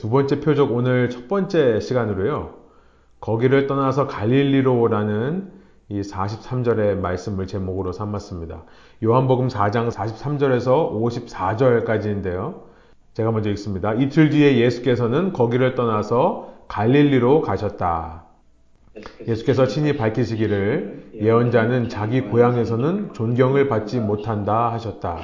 두 0.00 0.08
번째 0.08 0.40
표적 0.40 0.72
오늘 0.72 1.10
첫 1.10 1.28
번째 1.28 1.78
시간으로요. 1.78 2.54
거기를 3.20 3.66
떠나서 3.66 4.06
갈릴리로라는 4.06 5.52
이 5.90 6.00
43절의 6.00 6.96
말씀을 6.96 7.46
제목으로 7.46 7.92
삼았습니다. 7.92 8.64
요한복음 9.04 9.48
4장 9.48 9.90
43절에서 9.90 10.90
54절까지인데요. 10.90 12.62
제가 13.12 13.30
먼저 13.30 13.50
읽습니다. 13.50 13.92
이틀 13.92 14.30
뒤에 14.30 14.56
예수께서는 14.56 15.34
거기를 15.34 15.74
떠나서 15.74 16.54
갈릴리로 16.68 17.42
가셨다. 17.42 18.24
예수께서 19.28 19.66
친히 19.66 19.98
밝히시기를 19.98 21.10
예언자는 21.20 21.90
자기 21.90 22.22
고향에서는 22.22 23.12
존경을 23.12 23.68
받지 23.68 24.00
못한다 24.00 24.72
하셨다. 24.72 25.18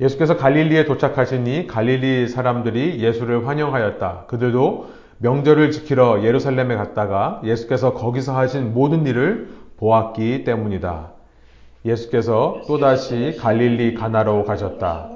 예수께서 0.00 0.36
갈릴리에 0.36 0.84
도착하시니 0.86 1.68
갈릴리 1.68 2.28
사람들이 2.28 3.00
예수를 3.00 3.46
환영하였다. 3.46 4.24
그들도 4.26 4.86
명절을 5.18 5.70
지키러 5.70 6.24
예루살렘에 6.24 6.74
갔다가 6.74 7.40
예수께서 7.44 7.94
거기서 7.94 8.36
하신 8.36 8.74
모든 8.74 9.06
일을 9.06 9.48
보았기 9.76 10.44
때문이다. 10.44 11.12
예수께서 11.84 12.60
또다시 12.66 13.36
갈릴리 13.38 13.94
가나로 13.94 14.44
가셨다. 14.44 15.10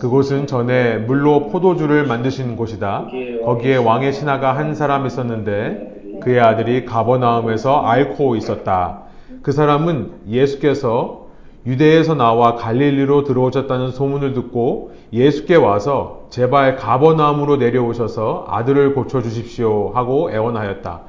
그곳은 0.00 0.46
전에 0.46 0.98
물로 0.98 1.48
포도주를 1.48 2.06
만드신 2.06 2.56
곳이다. 2.56 3.06
거기에 3.44 3.76
왕의 3.76 4.12
신하가 4.12 4.56
한 4.56 4.74
사람 4.74 5.06
있었는데 5.06 6.18
그의 6.22 6.40
아들이 6.40 6.84
가버나움에서 6.84 7.82
앓고 7.82 8.34
있었다. 8.36 9.02
그 9.42 9.52
사람은 9.52 10.22
예수께서 10.28 11.25
유대에서 11.66 12.14
나와 12.14 12.54
갈릴리로 12.54 13.24
들어오셨다는 13.24 13.90
소문을 13.90 14.34
듣고 14.34 14.92
예수께 15.12 15.56
와서 15.56 16.26
제발 16.30 16.76
가버나움으로 16.76 17.56
내려오셔서 17.56 18.46
아들을 18.48 18.94
고쳐 18.94 19.20
주십시오 19.20 19.90
하고 19.94 20.30
애원하였다. 20.30 21.00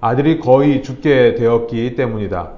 아들이 0.00 0.40
거의 0.40 0.82
죽게 0.82 1.34
되었기 1.34 1.94
때문이다. 1.94 2.50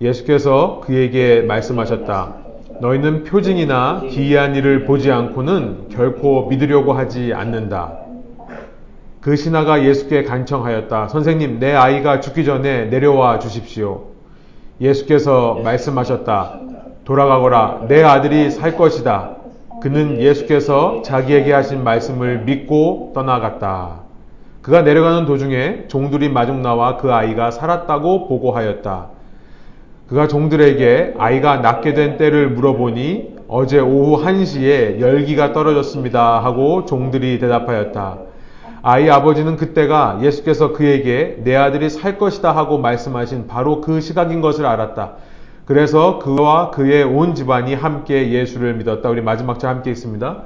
예수께서 0.00 0.80
그에게 0.84 1.42
말씀하셨다. 1.42 2.34
너희는 2.80 3.24
표징이나 3.24 4.02
기이한 4.10 4.54
일을 4.54 4.84
보지 4.84 5.10
않고는 5.10 5.88
결코 5.90 6.46
믿으려고 6.46 6.92
하지 6.92 7.32
않는다. 7.32 7.98
그 9.20 9.36
신하가 9.36 9.84
예수께 9.84 10.24
간청하였다. 10.24 11.08
선생님, 11.08 11.58
내 11.58 11.72
아이가 11.72 12.20
죽기 12.20 12.44
전에 12.44 12.86
내려와 12.86 13.38
주십시오. 13.38 14.08
예수께서 14.80 15.60
말씀하셨다. 15.64 16.60
돌아가거라. 17.04 17.82
내 17.88 18.02
아들이 18.02 18.50
살 18.50 18.76
것이다. 18.76 19.36
그는 19.82 20.20
예수께서 20.20 21.02
자기에게 21.02 21.52
하신 21.52 21.84
말씀을 21.84 22.40
믿고 22.40 23.12
떠나갔다. 23.14 24.04
그가 24.62 24.80
내려가는 24.80 25.26
도중에 25.26 25.88
종들이 25.88 26.30
마중 26.30 26.62
나와 26.62 26.96
그 26.96 27.12
아이가 27.12 27.50
살았다고 27.50 28.28
보고하였다. 28.28 29.08
그가 30.08 30.28
종들에게 30.28 31.14
아이가 31.18 31.58
낳게 31.58 31.92
된 31.92 32.16
때를 32.16 32.48
물어보니 32.50 33.34
어제 33.48 33.78
오후 33.78 34.22
1시에 34.24 35.00
열기가 35.00 35.52
떨어졌습니다 35.52 36.42
하고 36.42 36.86
종들이 36.86 37.38
대답하였다. 37.38 38.18
아이 38.80 39.10
아버지는 39.10 39.56
그때가 39.56 40.20
예수께서 40.22 40.72
그에게 40.72 41.40
내 41.44 41.54
아들이 41.56 41.90
살 41.90 42.16
것이다 42.16 42.54
하고 42.56 42.78
말씀하신 42.78 43.46
바로 43.46 43.82
그 43.82 44.00
시각인 44.00 44.40
것을 44.40 44.64
알았다. 44.64 45.12
그래서 45.66 46.18
그와 46.18 46.70
그의 46.70 47.04
온 47.04 47.34
집안이 47.34 47.74
함께 47.74 48.30
예수를 48.30 48.74
믿었다. 48.74 49.08
우리 49.08 49.22
마지막 49.22 49.58
절 49.58 49.70
함께 49.70 49.90
있습니다. 49.90 50.42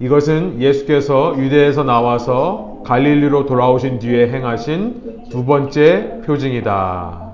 이것은 0.00 0.60
예수께서 0.60 1.34
유대에서 1.38 1.84
나와서 1.84 2.80
갈릴리로 2.84 3.46
돌아오신 3.46 3.98
뒤에 3.98 4.30
행하신 4.30 5.28
두 5.30 5.44
번째 5.44 6.20
표징이다. 6.26 7.32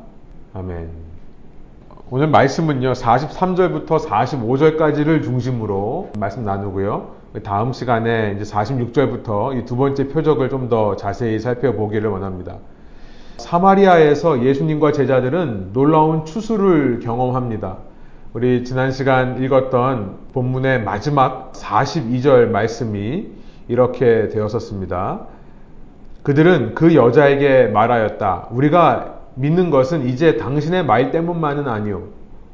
아멘. 0.55 0.89
오늘 2.11 2.27
말씀은요, 2.27 2.93
43절부터 2.93 4.05
45절까지를 4.05 5.23
중심으로 5.23 6.11
말씀 6.19 6.45
나누고요. 6.45 7.21
다음 7.45 7.73
시간에 7.73 8.35
이제 8.37 8.45
46절부터 8.45 9.57
이 9.57 9.65
두 9.65 9.77
번째 9.77 10.09
표적을 10.09 10.49
좀 10.49 10.69
더 10.69 10.97
자세히 10.97 11.39
살펴보기를 11.39 12.11
원합니다. 12.11 12.57
사마리아에서 13.41 14.45
예수님과 14.45 14.93
제자들은 14.93 15.73
놀라운 15.73 16.25
추수를 16.25 17.01
경험합니다. 17.01 17.79
우리 18.33 18.65
지난 18.65 18.93
시간 18.93 19.43
읽었던 19.43 20.17
본문의 20.33 20.85
마지막 20.85 21.53
42절 21.53 22.51
말씀이 22.51 23.29
이렇게 23.67 24.29
되었었습니다. 24.29 25.27
그들은 26.23 26.75
그 26.75 26.95
여자에게 26.95 27.69
말하였다. 27.69 28.49
우리가 28.51 29.15
믿는 29.35 29.71
것은 29.71 30.07
이제 30.07 30.37
당신의 30.37 30.85
말 30.85 31.11
때문만은 31.11 31.67
아니오. 31.67 32.09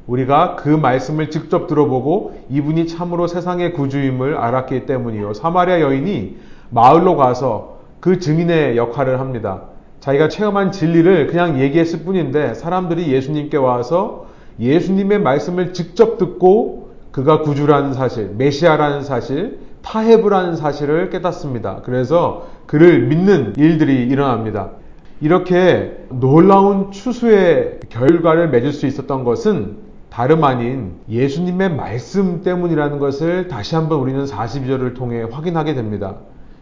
우리가 0.07 0.55
그 0.55 0.69
말씀을 0.69 1.29
직접 1.29 1.67
들어보고 1.67 2.45
이분이 2.49 2.87
참으로 2.87 3.27
세상의 3.27 3.73
구주임을 3.73 4.37
알았기 4.37 4.85
때문이요. 4.85 5.33
사마리아 5.33 5.81
여인이 5.81 6.37
마을로 6.69 7.17
가서 7.17 7.79
그 7.99 8.19
증인의 8.19 8.77
역할을 8.77 9.19
합니다. 9.19 9.63
자기가 9.99 10.29
체험한 10.29 10.71
진리를 10.71 11.27
그냥 11.27 11.59
얘기했을 11.59 11.99
뿐인데 11.99 12.53
사람들이 12.53 13.11
예수님께 13.11 13.57
와서 13.57 14.27
예수님의 14.59 15.19
말씀을 15.19 15.73
직접 15.73 16.17
듣고 16.17 16.91
그가 17.11 17.41
구주라는 17.41 17.93
사실, 17.93 18.31
메시아라는 18.37 19.01
사실, 19.01 19.59
타협이라는 19.81 20.55
사실을 20.55 21.09
깨닫습니다. 21.09 21.81
그래서 21.83 22.47
그를 22.65 23.07
믿는 23.07 23.53
일들이 23.57 24.07
일어납니다. 24.07 24.71
이렇게 25.19 26.05
놀라운 26.09 26.91
추수의 26.91 27.79
결과를 27.89 28.49
맺을 28.49 28.71
수 28.71 28.85
있었던 28.85 29.23
것은 29.23 29.77
다름 30.09 30.43
아닌 30.43 30.95
예수님의 31.09 31.75
말씀 31.75 32.41
때문이라는 32.43 32.99
것을 32.99 33.47
다시 33.47 33.75
한번 33.75 33.99
우리는 33.99 34.25
42절을 34.25 34.95
통해 34.95 35.23
확인하게 35.23 35.73
됩니다. 35.73 36.17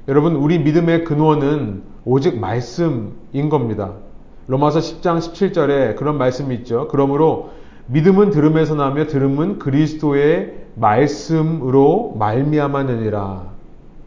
여러분, 0.08 0.36
우리 0.36 0.60
믿음의 0.60 1.04
근원은 1.04 1.82
오직 2.06 2.40
말씀인 2.40 3.50
겁니다. 3.50 3.94
로마서 4.46 4.78
10장 4.78 5.18
17절에 5.18 5.96
그런 5.96 6.20
말씀이 6.20 6.54
있죠. 6.58 6.88
그러므로 6.90 7.50
믿음은 7.88 8.30
들음에서 8.30 8.76
나며 8.76 9.08
들음은 9.08 9.58
그리스도의 9.58 10.66
말씀으로 10.76 12.16
말미암았느니라. 12.20 13.56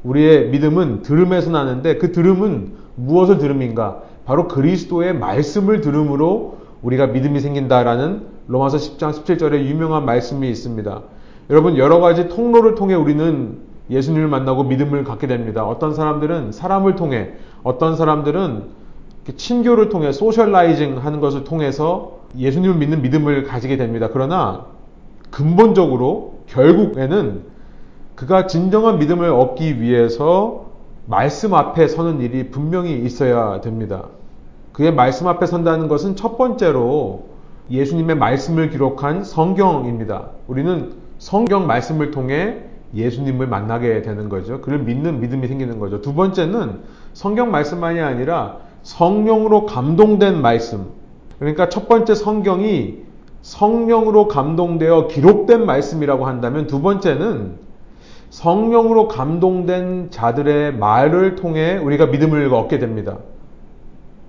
우리의 0.05 0.51
믿음은 0.51 1.03
들음에서 1.03 1.51
나는데 1.51 1.99
그 1.99 2.13
들음은 2.13 2.75
무엇을 2.95 3.39
들음인가? 3.39 4.03
바로 4.25 4.47
그리스도의 4.47 5.19
말씀을 5.19 5.81
들음으로 5.81 6.59
우리가 6.83 7.09
믿음이 7.09 7.41
생긴다라는 7.41 8.23
로마서 8.47 8.77
10장 8.77 9.11
17절에 9.11 9.65
유명한 9.65 10.05
말씀이 10.05 10.49
있습니다. 10.49 11.03
여러분 11.51 11.77
여러 11.77 11.99
가지 11.99 12.29
통로를 12.29 12.77
통해 12.77 12.95
우리는 12.95 13.67
예수님을 13.91 14.29
만나고 14.29 14.65
믿음을 14.65 15.05
갖게 15.05 15.27
됩니다. 15.27 15.67
어떤 15.67 15.95
사람들은 15.95 16.53
사람을 16.53 16.97
통해, 16.97 17.31
어떤 17.63 17.97
사람들은 17.97 18.65
친교를 19.37 19.89
통해 19.89 20.13
소셜라이징 20.13 20.99
하는 20.99 21.21
것을 21.21 21.45
통해서 21.45 22.21
예수님을 22.37 22.77
믿는 22.77 23.03
믿음을 23.03 23.45
가지게 23.45 23.77
됩니다. 23.77 24.09
그러나 24.13 24.67
근본적으로 25.31 26.41
결국에는 26.47 27.43
그가 28.15 28.47
진정한 28.47 28.99
믿음을 28.99 29.31
얻기 29.31 29.81
위해서 29.81 30.67
말씀 31.07 31.55
앞에 31.55 31.89
서는 31.89 32.21
일이 32.21 32.51
분명히 32.51 32.99
있어야 32.99 33.61
됩니다. 33.61 34.07
그의 34.73 34.93
말씀 34.93 35.27
앞에 35.27 35.47
선다는 35.47 35.89
것은 35.89 36.17
첫 36.17 36.37
번째로 36.37 37.27
예수님의 37.71 38.17
말씀을 38.17 38.71
기록한 38.71 39.25
성경입니다. 39.25 40.31
우리는 40.47 40.95
성경 41.19 41.67
말씀을 41.67 42.11
통해 42.11 42.65
예수님을 42.95 43.47
만나게 43.47 44.03
되는 44.03 44.29
거죠. 44.29 44.61
그를 44.61 44.79
믿는 44.79 45.21
믿음이 45.21 45.47
생기는 45.47 45.79
거죠. 45.79 46.01
두 46.01 46.15
번째는 46.15 46.81
성경 47.13 47.51
말씀만이 47.51 48.01
아니라 48.01 48.59
성령으로 48.83 49.67
감동된 49.67 50.41
말씀. 50.41 50.87
그러니까 51.39 51.69
첫 51.69 51.89
번째 51.89 52.15
성경이 52.15 52.99
성령으로 53.43 54.29
감동되어 54.29 55.09
기록된 55.09 55.65
말씀이라고 55.65 56.27
한다면 56.27 56.67
두 56.67 56.81
번째는 56.81 57.57
성령으로 58.31 59.09
감동된 59.09 60.11
자들의 60.11 60.75
말을 60.77 61.37
통해 61.37 61.77
우리가 61.79 62.07
믿음을 62.07 62.53
얻게 62.53 62.79
됩니다. 62.79 63.19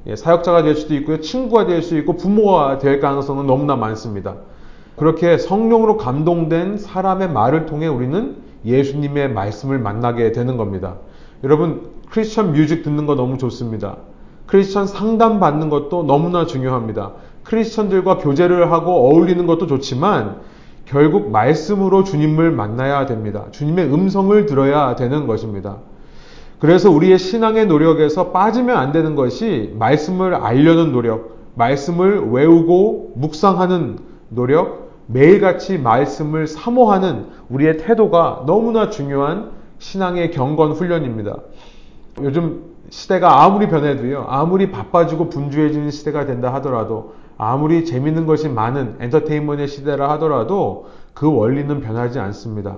예, 0.07 0.15
사역자가 0.15 0.63
될 0.63 0.75
수도 0.75 0.95
있고요, 0.95 1.19
친구가 1.19 1.65
될 1.65 1.81
수 1.81 1.97
있고, 1.97 2.15
부모가 2.15 2.77
될 2.77 2.99
가능성은 2.99 3.45
너무나 3.45 3.75
많습니다. 3.75 4.35
그렇게 4.95 5.37
성령으로 5.37 5.97
감동된 5.97 6.77
사람의 6.77 7.29
말을 7.31 7.65
통해 7.65 7.87
우리는 7.87 8.37
예수님의 8.65 9.31
말씀을 9.31 9.79
만나게 9.79 10.31
되는 10.31 10.57
겁니다. 10.57 10.95
여러분, 11.43 11.91
크리스천 12.09 12.53
뮤직 12.53 12.83
듣는 12.83 13.05
거 13.05 13.15
너무 13.15 13.37
좋습니다. 13.37 13.97
크리스천 14.47 14.87
상담 14.87 15.39
받는 15.39 15.69
것도 15.69 16.03
너무나 16.03 16.45
중요합니다. 16.45 17.13
크리스천들과 17.43 18.17
교제를 18.17 18.71
하고 18.71 19.09
어울리는 19.09 19.45
것도 19.45 19.67
좋지만 19.67 20.37
결국 20.85 21.29
말씀으로 21.29 22.03
주님을 22.03 22.51
만나야 22.51 23.05
됩니다. 23.05 23.45
주님의 23.51 23.93
음성을 23.93 24.45
들어야 24.47 24.95
되는 24.95 25.27
것입니다. 25.27 25.77
그래서 26.59 26.89
우리의 26.89 27.19
신앙의 27.19 27.67
노력에서 27.67 28.31
빠지면 28.31 28.75
안 28.75 28.91
되는 28.91 29.15
것이 29.15 29.73
말씀을 29.77 30.33
알려는 30.33 30.91
노력, 30.91 31.37
말씀을 31.55 32.31
외우고 32.31 33.13
묵상하는 33.15 33.99
노력, 34.29 34.88
매일같이 35.11 35.79
말씀을 35.79 36.45
사모하는 36.45 37.25
우리의 37.49 37.77
태도가 37.79 38.43
너무나 38.45 38.91
중요한 38.91 39.51
신앙의 39.79 40.29
경건 40.29 40.73
훈련입니다. 40.73 41.37
요즘 42.21 42.75
시대가 42.89 43.43
아무리 43.43 43.67
변해도요, 43.67 44.27
아무리 44.29 44.69
바빠지고 44.69 45.29
분주해지는 45.29 45.89
시대가 45.89 46.25
된다 46.25 46.53
하더라도, 46.55 47.15
아무리 47.37 47.85
재밌는 47.85 48.27
것이 48.27 48.49
많은 48.49 48.97
엔터테인먼트의 48.99 49.67
시대라 49.67 50.11
하더라도 50.11 50.87
그 51.15 51.33
원리는 51.33 51.79
변하지 51.81 52.19
않습니다. 52.19 52.77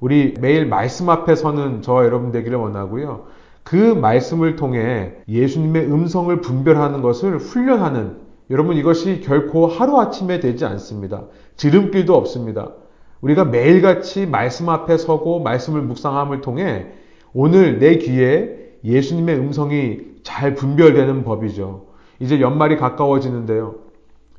우리 0.00 0.34
매일 0.40 0.66
말씀 0.66 1.10
앞에 1.10 1.34
서는 1.34 1.82
저와 1.82 2.04
여러분 2.04 2.32
되기를 2.32 2.56
원하고요. 2.56 3.24
그 3.64 3.76
말씀을 3.76 4.56
통해 4.56 5.12
예수님의 5.28 5.86
음성을 5.86 6.40
분별하는 6.40 7.02
것을 7.02 7.38
훈련하는 7.38 8.24
여러분 8.48 8.76
이것이 8.76 9.22
결코 9.22 9.66
하루아침에 9.66 10.38
되지 10.38 10.64
않습니다. 10.64 11.24
지름길도 11.56 12.14
없습니다. 12.14 12.72
우리가 13.20 13.44
매일같이 13.44 14.26
말씀 14.26 14.68
앞에 14.68 14.96
서고 14.98 15.40
말씀을 15.40 15.82
묵상함을 15.82 16.40
통해 16.42 16.86
오늘 17.32 17.78
내 17.78 17.96
귀에 17.96 18.78
예수님의 18.84 19.38
음성이 19.38 20.00
잘 20.22 20.54
분별되는 20.54 21.24
법이죠. 21.24 21.86
이제 22.20 22.40
연말이 22.40 22.76
가까워지는데요. 22.76 23.74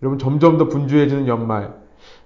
여러분 0.02 0.20
점점 0.20 0.58
더 0.58 0.68
분주해지는 0.68 1.28
연말, 1.28 1.74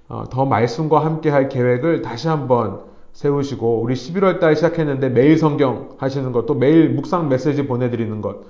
어, 0.07 0.25
더 0.29 0.45
말씀과 0.45 1.03
함께 1.03 1.29
할 1.29 1.49
계획을 1.49 2.01
다시 2.01 2.27
한번 2.27 2.81
세우시고 3.13 3.81
우리 3.81 3.93
11월 3.93 4.39
달 4.39 4.55
시작했는데 4.55 5.09
매일 5.09 5.37
성경 5.37 5.89
하시는 5.97 6.31
것, 6.31 6.45
또 6.45 6.53
매일 6.53 6.89
묵상 6.89 7.29
메시지 7.29 7.65
보내드리는 7.65 8.21
것, 8.21 8.41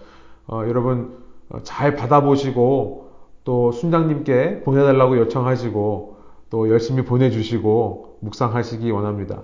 어, 0.48 0.64
여러분 0.68 1.18
어, 1.50 1.60
잘 1.64 1.96
받아보시고 1.96 3.10
또 3.44 3.72
순장님께 3.72 4.62
보내달라고 4.62 5.18
요청하시고 5.18 6.21
또 6.52 6.70
열심히 6.70 7.04
보내주시고 7.04 8.18
묵상하시기 8.20 8.92
원합니다. 8.92 9.42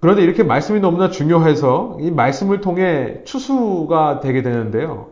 그런데 0.00 0.22
이렇게 0.22 0.42
말씀이 0.44 0.78
너무나 0.80 1.10
중요해서 1.10 1.96
이 2.00 2.10
말씀을 2.10 2.60
통해 2.60 3.22
추수가 3.24 4.20
되게 4.20 4.42
되는데요. 4.42 5.08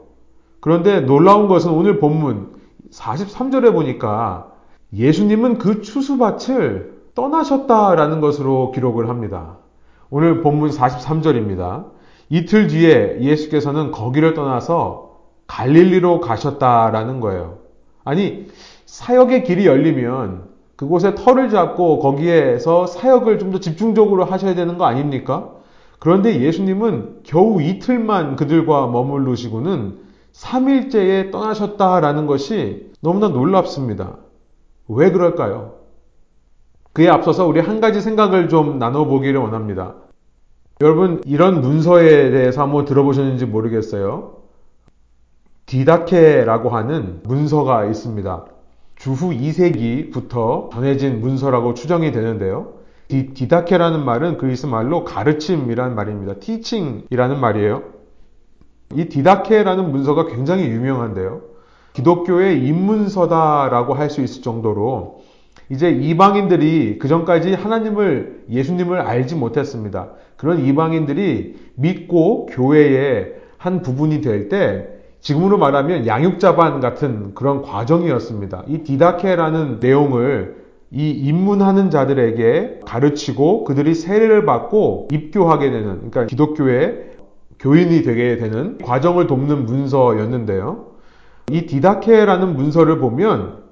그런데 0.60 1.00
놀라운 1.00 1.48
것은 1.48 1.72
오늘 1.72 1.98
본문 1.98 2.52
43절에 2.92 3.72
보니까 3.72 4.52
예수님은 4.92 5.56
그 5.56 5.80
추수밭을 5.80 6.92
떠나셨다라는 7.14 8.20
것으로 8.20 8.70
기록을 8.72 9.08
합니다. 9.08 9.56
오늘 10.10 10.42
본문 10.42 10.68
43절입니다. 10.70 11.86
이틀 12.28 12.66
뒤에 12.66 13.18
예수께서는 13.22 13.92
거기를 13.92 14.34
떠나서 14.34 15.20
갈릴리로 15.46 16.20
가셨다라는 16.20 17.20
거예요. 17.20 17.58
아니, 18.04 18.46
사역의 18.84 19.44
길이 19.44 19.66
열리면 19.66 20.51
그곳에 20.82 21.14
털을 21.14 21.48
잡고 21.48 22.00
거기에서 22.00 22.88
사역을 22.88 23.38
좀 23.38 23.52
더 23.52 23.60
집중적으로 23.60 24.24
하셔야 24.24 24.56
되는 24.56 24.78
거 24.78 24.84
아닙니까? 24.84 25.50
그런데 26.00 26.40
예수님은 26.40 27.20
겨우 27.22 27.62
이틀만 27.62 28.34
그들과 28.34 28.88
머물르시고는 28.88 29.98
3일째에 30.32 31.30
떠나셨다라는 31.30 32.26
것이 32.26 32.90
너무나 33.00 33.28
놀랍습니다. 33.28 34.16
왜 34.88 35.12
그럴까요? 35.12 35.74
그에 36.94 37.08
앞서서 37.08 37.46
우리 37.46 37.60
한 37.60 37.80
가지 37.80 38.00
생각을 38.00 38.48
좀 38.48 38.80
나눠보기를 38.80 39.38
원합니다. 39.38 39.94
여러분, 40.80 41.20
이런 41.24 41.60
문서에 41.60 42.32
대해서 42.32 42.60
한번 42.62 42.86
들어보셨는지 42.86 43.46
모르겠어요. 43.46 44.38
디다케라고 45.66 46.70
하는 46.70 47.20
문서가 47.22 47.84
있습니다. 47.84 48.46
주후 49.02 49.30
2세기부터 49.30 50.70
전해진 50.70 51.20
문서라고 51.20 51.74
추정이 51.74 52.12
되는데요. 52.12 52.74
디, 53.08 53.34
디다케라는 53.34 54.04
말은 54.04 54.38
그리스 54.38 54.66
말로 54.66 55.02
가르침이라는 55.02 55.96
말입니다. 55.96 56.34
티칭이라는 56.34 57.40
말이에요. 57.40 57.82
이 58.94 59.06
디다케라는 59.06 59.90
문서가 59.90 60.26
굉장히 60.26 60.66
유명한데요. 60.68 61.40
기독교의 61.94 62.64
입문서다라고 62.64 63.94
할 63.94 64.08
수 64.08 64.22
있을 64.22 64.40
정도로 64.40 65.22
이제 65.68 65.90
이방인들이 65.90 67.00
그 67.00 67.08
전까지 67.08 67.54
하나님을 67.54 68.44
예수님을 68.50 69.00
알지 69.00 69.34
못했습니다. 69.34 70.10
그런 70.36 70.64
이방인들이 70.64 71.56
믿고 71.74 72.46
교회의 72.46 73.34
한 73.58 73.82
부분이 73.82 74.20
될 74.20 74.48
때 74.48 75.01
지금으로 75.22 75.56
말하면 75.56 76.06
양육자반 76.06 76.80
같은 76.80 77.34
그런 77.34 77.62
과정이었습니다. 77.62 78.64
이 78.66 78.78
디다케라는 78.78 79.78
내용을 79.80 80.62
이 80.90 81.10
입문하는 81.10 81.90
자들에게 81.90 82.80
가르치고 82.84 83.64
그들이 83.64 83.94
세례를 83.94 84.44
받고 84.44 85.08
입교하게 85.12 85.70
되는 85.70 85.96
그러니까 85.98 86.26
기독교의 86.26 87.12
교인이 87.60 88.02
되게 88.02 88.36
되는 88.36 88.78
과정을 88.78 89.28
돕는 89.28 89.64
문서였는데요. 89.64 90.86
이 91.52 91.66
디다케라는 91.66 92.56
문서를 92.56 92.98
보면 92.98 93.62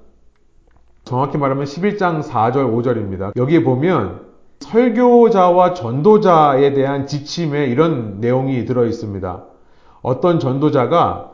정확히 1.03 1.37
말하면 1.37 1.65
11장 1.65 2.23
4절 2.23 2.73
5절입니다. 2.73 3.35
여기에 3.35 3.63
보면 3.63 4.21
설교자와 4.61 5.73
전도자에 5.73 6.73
대한 6.73 7.07
지침에 7.07 7.65
이런 7.65 8.21
내용이 8.21 8.63
들어 8.65 8.85
있습니다. 8.85 9.43
어떤 10.01 10.39
전도자가 10.39 11.30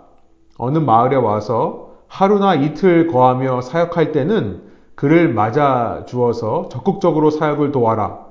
어느 0.57 0.77
마을에 0.77 1.15
와서 1.15 1.89
하루나 2.07 2.56
이틀 2.56 3.07
거하며 3.07 3.62
사역할 3.62 4.12
때는 4.12 4.62
그를 4.95 5.33
맞아 5.33 6.04
주어서 6.07 6.69
적극적으로 6.69 7.30
사역을 7.30 7.71
도와라. 7.71 8.25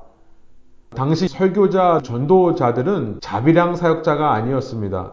당시 0.94 1.28
설교자, 1.28 2.00
전도자들은 2.02 3.18
자비량 3.20 3.76
사역자가 3.76 4.32
아니었습니다. 4.32 5.12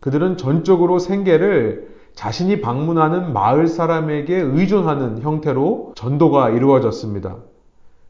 그들은 0.00 0.36
전적으로 0.36 0.98
생계를 0.98 1.90
자신이 2.14 2.60
방문하는 2.60 3.32
마을 3.32 3.66
사람에게 3.66 4.36
의존하는 4.36 5.22
형태로 5.22 5.92
전도가 5.94 6.50
이루어졌습니다. 6.50 7.36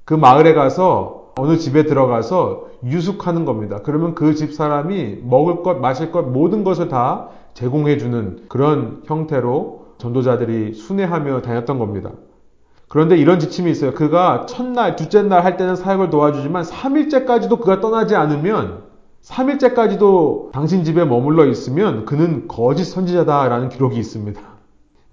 그 0.04 0.14
마을에 0.14 0.52
가서 0.54 1.30
어느 1.38 1.56
집에 1.56 1.84
들어가서 1.84 2.66
유숙하는 2.84 3.44
겁니다. 3.44 3.80
그러면 3.84 4.14
그 4.14 4.34
집 4.34 4.52
사람이 4.52 5.20
먹을 5.22 5.62
것, 5.62 5.78
마실 5.78 6.10
것, 6.10 6.22
모든 6.28 6.64
것을 6.64 6.88
다 6.88 7.28
제공해주는 7.54 8.44
그런 8.48 9.02
형태로 9.06 9.94
전도자들이 9.98 10.74
순회하며 10.74 11.42
다녔던 11.42 11.78
겁니다. 11.78 12.10
그런데 12.88 13.16
이런 13.16 13.38
지침이 13.38 13.70
있어요. 13.70 13.92
그가 13.94 14.46
첫날, 14.46 14.96
둘째 14.96 15.22
날 15.22 15.44
할 15.44 15.56
때는 15.56 15.76
사역을 15.76 16.10
도와주지만 16.10 16.62
3일째까지도 16.64 17.60
그가 17.60 17.80
떠나지 17.80 18.16
않으면 18.16 18.82
3일째까지도 19.22 20.50
당신 20.52 20.84
집에 20.84 21.04
머물러 21.04 21.46
있으면 21.46 22.04
그는 22.04 22.48
거짓 22.48 22.84
선지자다라는 22.84 23.68
기록이 23.68 23.98
있습니다. 23.98 24.40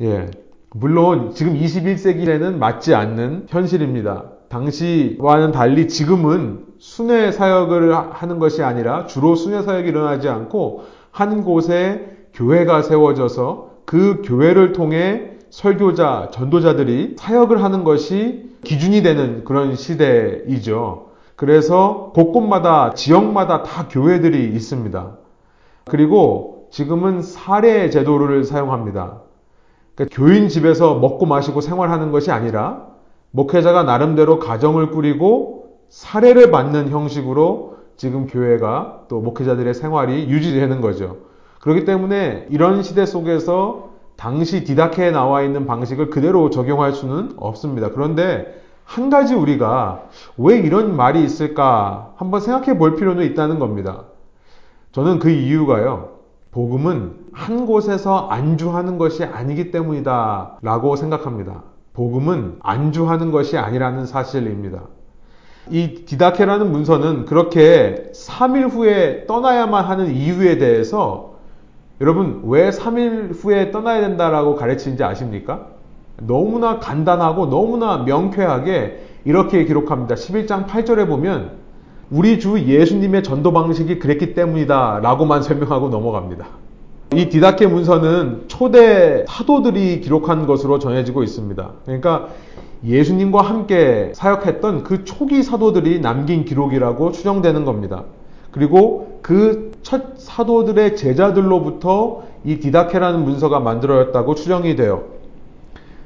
예. 0.01 0.31
물론 0.71 1.31
지금 1.33 1.53
21세기에는 1.55 2.57
맞지 2.57 2.93
않는 2.95 3.45
현실입니다. 3.47 4.25
당시와는 4.49 5.51
달리 5.51 5.87
지금은 5.87 6.65
순회 6.79 7.31
사역을 7.31 7.95
하는 8.13 8.39
것이 8.39 8.63
아니라 8.63 9.05
주로 9.05 9.35
순회 9.35 9.61
사역이 9.61 9.89
일어나지 9.89 10.27
않고 10.27 10.83
한 11.11 11.43
곳에 11.43 12.17
교회가 12.33 12.81
세워져서 12.81 13.69
그 13.85 14.21
교회를 14.23 14.73
통해 14.73 15.31
설교자, 15.49 16.29
전도자들이 16.31 17.15
사역을 17.17 17.63
하는 17.63 17.83
것이 17.83 18.49
기준이 18.63 19.01
되는 19.01 19.43
그런 19.43 19.75
시대이죠. 19.75 21.09
그래서 21.35 22.11
곳곳마다 22.13 22.93
지역마다 22.93 23.63
다 23.63 23.87
교회들이 23.89 24.49
있습니다. 24.53 25.17
그리고 25.85 26.67
지금은 26.71 27.21
사례 27.21 27.89
제도를 27.89 28.43
사용합니다. 28.43 29.21
그러니까 29.95 30.15
교인 30.15 30.49
집에서 30.49 30.95
먹고 30.95 31.25
마시고 31.25 31.61
생활하는 31.61 32.11
것이 32.11 32.31
아니라 32.31 32.87
목회자가 33.31 33.83
나름대로 33.83 34.39
가정을 34.39 34.91
꾸리고 34.91 35.77
사례를 35.89 36.51
받는 36.51 36.89
형식으로 36.89 37.77
지금 37.95 38.27
교회가 38.27 39.05
또 39.07 39.19
목회자들의 39.19 39.73
생활이 39.73 40.29
유지되는 40.29 40.81
거죠. 40.81 41.28
그렇기 41.59 41.85
때문에 41.85 42.47
이런 42.49 42.83
시대 42.83 43.05
속에서 43.05 43.89
당시 44.15 44.63
디다케에 44.63 45.11
나와 45.11 45.41
있는 45.43 45.65
방식을 45.65 46.09
그대로 46.09 46.49
적용할 46.49 46.93
수는 46.93 47.33
없습니다. 47.37 47.91
그런데 47.91 48.61
한 48.83 49.09
가지 49.09 49.33
우리가 49.33 50.03
왜 50.37 50.57
이런 50.57 50.95
말이 50.95 51.23
있을까 51.23 52.13
한번 52.15 52.41
생각해 52.41 52.77
볼 52.77 52.95
필요는 52.95 53.23
있다는 53.25 53.59
겁니다. 53.59 54.05
저는 54.91 55.19
그 55.19 55.29
이유가요. 55.29 56.17
복음은 56.51 57.27
한 57.31 57.65
곳에서 57.67 58.27
안주하는 58.29 58.97
것이 58.97 59.23
아니기 59.23 59.71
때문이다 59.71 60.57
라고 60.61 60.95
생각합니다. 60.95 61.63
복음은 61.93 62.57
안주하는 62.61 63.31
것이 63.31 63.57
아니라는 63.57 64.05
사실입니다. 64.05 64.81
이 65.69 66.05
디다케라는 66.05 66.71
문서는 66.71 67.25
그렇게 67.25 68.11
3일 68.15 68.71
후에 68.71 69.27
떠나야만 69.27 69.85
하는 69.85 70.15
이유에 70.15 70.57
대해서 70.57 71.28
여러분 72.01 72.41
왜 72.45 72.69
3일 72.69 73.33
후에 73.35 73.71
떠나야 73.71 74.01
된다라고 74.01 74.55
가르치는지 74.55 75.03
아십니까? 75.03 75.67
너무나 76.21 76.79
간단하고 76.79 77.49
너무나 77.49 77.97
명쾌하게 77.97 79.03
이렇게 79.25 79.65
기록합니다. 79.65 80.15
11장 80.15 80.65
8절에 80.65 81.07
보면 81.07 81.51
우리 82.09 82.39
주 82.39 82.59
예수님의 82.59 83.23
전도 83.23 83.51
방식이 83.51 83.99
그랬기 83.99 84.33
때문이다 84.33 84.99
라고만 85.01 85.43
설명하고 85.43 85.89
넘어갑니다. 85.89 86.47
이 87.15 87.27
디다케 87.27 87.67
문서는 87.67 88.45
초대 88.47 89.25
사도들이 89.27 89.99
기록한 90.01 90.45
것으로 90.45 90.79
전해지고 90.79 91.23
있습니다. 91.23 91.71
그러니까 91.85 92.27
예수님과 92.85 93.41
함께 93.41 94.11
사역했던 94.13 94.83
그 94.83 95.03
초기 95.03 95.43
사도들이 95.43 95.99
남긴 95.99 96.45
기록이라고 96.45 97.11
추정되는 97.11 97.65
겁니다. 97.65 98.03
그리고 98.51 99.19
그 99.21 99.68
첫 99.81 100.17
사도들의 100.17 100.95
제자들로부터 100.95 102.23
이 102.43 102.59
디다케라는 102.59 103.23
문서가 103.23 103.59
만들어졌다고 103.59 104.35
추정이 104.35 104.75
돼요. 104.75 105.03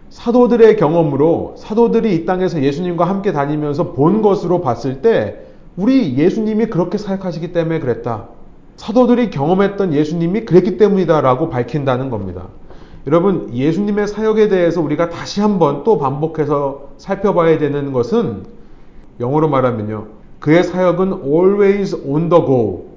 사도들의 0.09 0.77
경험으로 0.77 1.55
사도들이 1.57 2.15
이 2.15 2.25
땅에서 2.25 2.61
예수님과 2.61 3.05
함께 3.05 3.31
다니면서 3.31 3.93
본 3.93 4.21
것으로 4.21 4.61
봤을 4.61 5.01
때 5.01 5.39
우리 5.75 6.17
예수님이 6.17 6.67
그렇게 6.67 6.97
사역하시기 6.97 7.51
때문에 7.51 7.79
그랬다. 7.79 8.27
사도들이 8.75 9.31
경험했던 9.31 9.93
예수님이 9.93 10.45
그랬기 10.45 10.77
때문이다라고 10.77 11.49
밝힌다는 11.49 12.09
겁니다. 12.09 12.47
여러분, 13.07 13.53
예수님의 13.53 14.07
사역에 14.07 14.47
대해서 14.47 14.81
우리가 14.81 15.09
다시 15.09 15.41
한번 15.41 15.83
또 15.83 15.97
반복해서 15.97 16.89
살펴봐야 16.97 17.57
되는 17.57 17.91
것은 17.91 18.43
영어로 19.19 19.49
말하면요. 19.49 20.07
그의 20.39 20.63
사역은 20.63 21.23
always 21.25 21.95
on 22.05 22.29
the 22.29 22.45
go. 22.45 22.92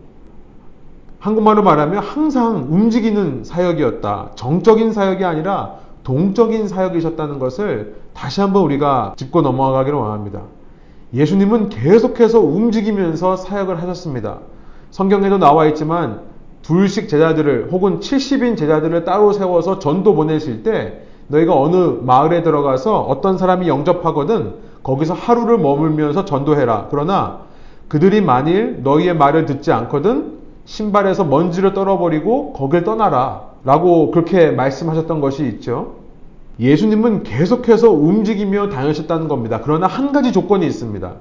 한국말로 1.26 1.64
말하면 1.64 2.04
항상 2.04 2.68
움직이는 2.70 3.42
사역이었다. 3.42 4.30
정적인 4.36 4.92
사역이 4.92 5.24
아니라 5.24 5.72
동적인 6.04 6.68
사역이셨다는 6.68 7.40
것을 7.40 7.96
다시 8.14 8.40
한번 8.40 8.62
우리가 8.62 9.14
짚고 9.16 9.42
넘어가기를 9.42 9.98
원합니다. 9.98 10.42
예수님은 11.12 11.70
계속해서 11.70 12.38
움직이면서 12.38 13.34
사역을 13.34 13.82
하셨습니다. 13.82 14.38
성경에도 14.92 15.38
나와 15.38 15.66
있지만 15.66 16.20
둘씩 16.62 17.08
제자들을 17.08 17.70
혹은 17.72 17.98
70인 17.98 18.56
제자들을 18.56 19.04
따로 19.04 19.32
세워서 19.32 19.80
전도 19.80 20.14
보내실 20.14 20.62
때 20.62 21.00
너희가 21.26 21.60
어느 21.60 21.98
마을에 22.02 22.44
들어가서 22.44 23.00
어떤 23.00 23.36
사람이 23.36 23.66
영접하거든 23.66 24.54
거기서 24.84 25.14
하루를 25.14 25.58
머물면서 25.58 26.24
전도해라. 26.24 26.86
그러나 26.88 27.40
그들이 27.88 28.20
만일 28.20 28.82
너희의 28.84 29.16
말을 29.16 29.44
듣지 29.46 29.72
않거든 29.72 30.36
신발에서 30.66 31.24
먼지를 31.24 31.72
떨어버리고 31.72 32.52
거길 32.52 32.84
떠나라. 32.84 33.46
라고 33.64 34.10
그렇게 34.10 34.50
말씀하셨던 34.50 35.20
것이 35.20 35.44
있죠. 35.46 35.96
예수님은 36.60 37.22
계속해서 37.24 37.90
움직이며 37.90 38.68
다녔었다는 38.68 39.28
겁니다. 39.28 39.60
그러나 39.62 39.86
한 39.86 40.12
가지 40.12 40.32
조건이 40.32 40.66
있습니다. 40.66 41.14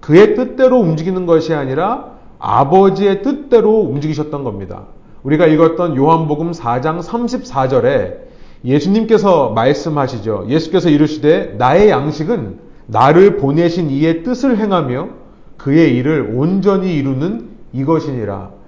그의 0.00 0.34
뜻대로 0.34 0.78
움직이는 0.78 1.26
것이 1.26 1.54
아니라 1.54 2.12
아버지의 2.38 3.22
뜻대로 3.22 3.80
움직이셨던 3.80 4.44
겁니다. 4.44 4.84
우리가 5.22 5.46
읽었던 5.46 5.96
요한복음 5.96 6.52
4장 6.52 7.02
34절에 7.02 8.16
예수님께서 8.64 9.50
말씀하시죠. 9.50 10.46
예수께서 10.48 10.88
이르시되 10.88 11.54
나의 11.58 11.90
양식은 11.90 12.58
나를 12.86 13.36
보내신 13.36 13.90
이의 13.90 14.22
뜻을 14.22 14.58
행하며 14.58 15.08
그의 15.56 15.96
일을 15.96 16.32
온전히 16.34 16.94
이루는 16.94 17.48
이것이니라. 17.72 18.61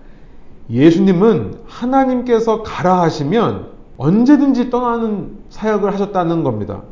예수님은 0.70 1.58
하나님께서 1.66 2.62
가라 2.62 3.02
하시면 3.02 3.66
언제든지 3.96 4.70
떠나는 4.70 5.38
사역을 5.50 5.92
하셨다는 5.92 6.42
겁니다. 6.42 6.82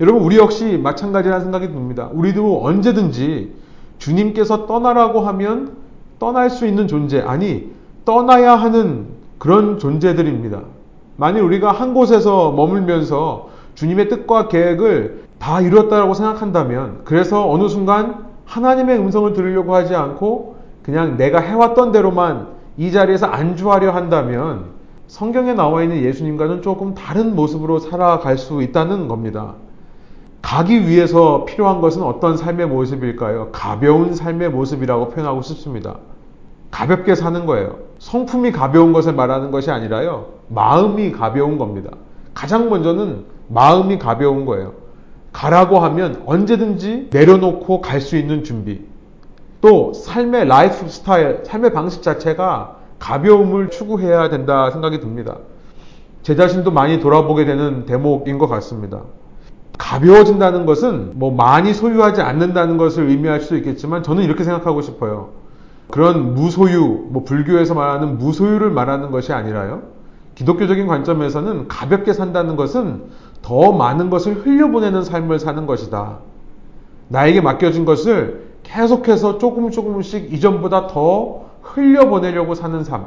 여러분, 0.00 0.22
우리 0.22 0.36
역시 0.36 0.78
마찬가지라는 0.82 1.44
생각이 1.44 1.68
듭니다. 1.68 2.10
우리도 2.12 2.64
언제든지 2.64 3.52
주님께서 3.98 4.66
떠나라고 4.66 5.20
하면 5.20 5.76
떠날 6.18 6.50
수 6.50 6.66
있는 6.66 6.88
존재, 6.88 7.20
아니, 7.20 7.70
떠나야 8.04 8.56
하는 8.56 9.06
그런 9.38 9.78
존재들입니다. 9.78 10.62
만일 11.16 11.42
우리가 11.42 11.70
한 11.70 11.94
곳에서 11.94 12.50
머물면서 12.50 13.50
주님의 13.76 14.08
뜻과 14.08 14.48
계획을 14.48 15.24
다 15.38 15.60
이뤘다고 15.60 16.14
생각한다면, 16.14 17.02
그래서 17.04 17.48
어느 17.48 17.68
순간 17.68 18.26
하나님의 18.44 18.98
음성을 18.98 19.32
들으려고 19.32 19.74
하지 19.74 19.94
않고 19.94 20.56
그냥 20.82 21.16
내가 21.16 21.40
해왔던 21.40 21.92
대로만 21.92 22.53
이 22.76 22.90
자리에서 22.90 23.26
안주하려 23.26 23.92
한다면 23.92 24.74
성경에 25.06 25.54
나와 25.54 25.82
있는 25.82 26.02
예수님과는 26.02 26.62
조금 26.62 26.94
다른 26.94 27.36
모습으로 27.36 27.78
살아갈 27.78 28.38
수 28.38 28.62
있다는 28.62 29.08
겁니다. 29.08 29.54
가기 30.42 30.88
위해서 30.88 31.44
필요한 31.44 31.80
것은 31.80 32.02
어떤 32.02 32.36
삶의 32.36 32.66
모습일까요? 32.66 33.50
가벼운 33.52 34.14
삶의 34.14 34.50
모습이라고 34.50 35.08
표현하고 35.10 35.42
싶습니다. 35.42 35.96
가볍게 36.70 37.14
사는 37.14 37.46
거예요. 37.46 37.76
성품이 37.98 38.52
가벼운 38.52 38.92
것을 38.92 39.14
말하는 39.14 39.50
것이 39.50 39.70
아니라요. 39.70 40.26
마음이 40.48 41.12
가벼운 41.12 41.56
겁니다. 41.56 41.90
가장 42.34 42.68
먼저는 42.68 43.24
마음이 43.48 43.98
가벼운 43.98 44.44
거예요. 44.44 44.74
가라고 45.32 45.78
하면 45.78 46.22
언제든지 46.26 47.08
내려놓고 47.12 47.80
갈 47.80 48.00
수 48.00 48.16
있는 48.16 48.44
준비. 48.44 48.82
또 49.64 49.94
삶의 49.94 50.46
라이프 50.46 50.86
스타일, 50.90 51.40
삶의 51.44 51.72
방식 51.72 52.02
자체가 52.02 52.76
가벼움을 52.98 53.70
추구해야 53.70 54.28
된다 54.28 54.70
생각이 54.70 55.00
듭니다. 55.00 55.38
제 56.22 56.36
자신도 56.36 56.70
많이 56.70 57.00
돌아보게 57.00 57.46
되는 57.46 57.86
대목인 57.86 58.36
것 58.36 58.46
같습니다. 58.46 59.00
가벼워진다는 59.78 60.66
것은 60.66 61.12
뭐 61.14 61.34
많이 61.34 61.72
소유하지 61.72 62.20
않는다는 62.20 62.76
것을 62.76 63.08
의미할 63.08 63.40
수 63.40 63.56
있겠지만 63.56 64.02
저는 64.02 64.22
이렇게 64.22 64.44
생각하고 64.44 64.82
싶어요. 64.82 65.30
그런 65.90 66.34
무소유, 66.34 67.06
뭐 67.08 67.24
불교에서 67.24 67.72
말하는 67.72 68.18
무소유를 68.18 68.70
말하는 68.70 69.10
것이 69.10 69.32
아니라요. 69.32 69.84
기독교적인 70.34 70.86
관점에서는 70.86 71.68
가볍게 71.68 72.12
산다는 72.12 72.56
것은 72.56 73.04
더 73.40 73.72
많은 73.72 74.10
것을 74.10 74.44
흘려보내는 74.44 75.04
삶을 75.04 75.38
사는 75.38 75.66
것이다. 75.66 76.18
나에게 77.08 77.40
맡겨진 77.40 77.86
것을 77.86 78.43
계속해서 78.64 79.38
조금 79.38 79.70
조금씩 79.70 80.32
이전보다 80.32 80.88
더 80.88 81.44
흘려보내려고 81.62 82.54
사는 82.54 82.82
삶. 82.82 83.06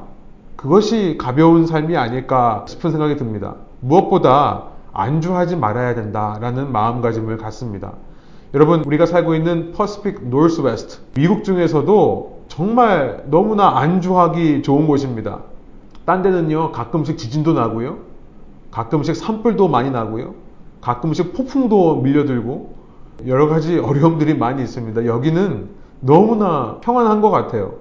그것이 0.55 1.17
가벼운 1.19 1.67
삶이 1.67 1.95
아닐까 1.97 2.65
싶은 2.67 2.91
생각이 2.91 3.17
듭니다. 3.17 3.55
무엇보다 3.81 4.63
안주하지 4.93 5.57
말아야 5.57 5.93
된다라는 5.93 6.71
마음가짐을 6.71 7.37
갖습니다. 7.37 7.93
여러분, 8.53 8.83
우리가 8.85 9.05
살고 9.05 9.35
있는 9.35 9.73
Pacific 9.73 10.29
Northwest, 10.29 10.99
미국 11.15 11.43
중에서도 11.43 12.45
정말 12.47 13.25
너무나 13.29 13.77
안주하기 13.77 14.63
좋은 14.63 14.87
곳입니다. 14.87 15.41
딴 16.05 16.23
데는요, 16.23 16.71
가끔씩 16.71 17.17
지진도 17.17 17.53
나고요. 17.53 17.97
가끔씩 18.71 19.15
산불도 19.15 19.67
많이 19.67 19.91
나고요. 19.91 20.33
가끔씩 20.81 21.33
폭풍도 21.33 21.97
밀려들고 21.97 22.76
여러 23.25 23.47
가지 23.47 23.79
어려움들이 23.79 24.35
많이 24.37 24.61
있습니다. 24.61 25.05
여기는 25.05 25.69
너무나 26.01 26.77
평안한 26.81 27.21
것 27.21 27.31
같아요. 27.31 27.73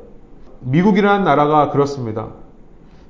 미국이라는 0.61 1.25
나라가 1.25 1.71
그렇습니다. 1.71 2.29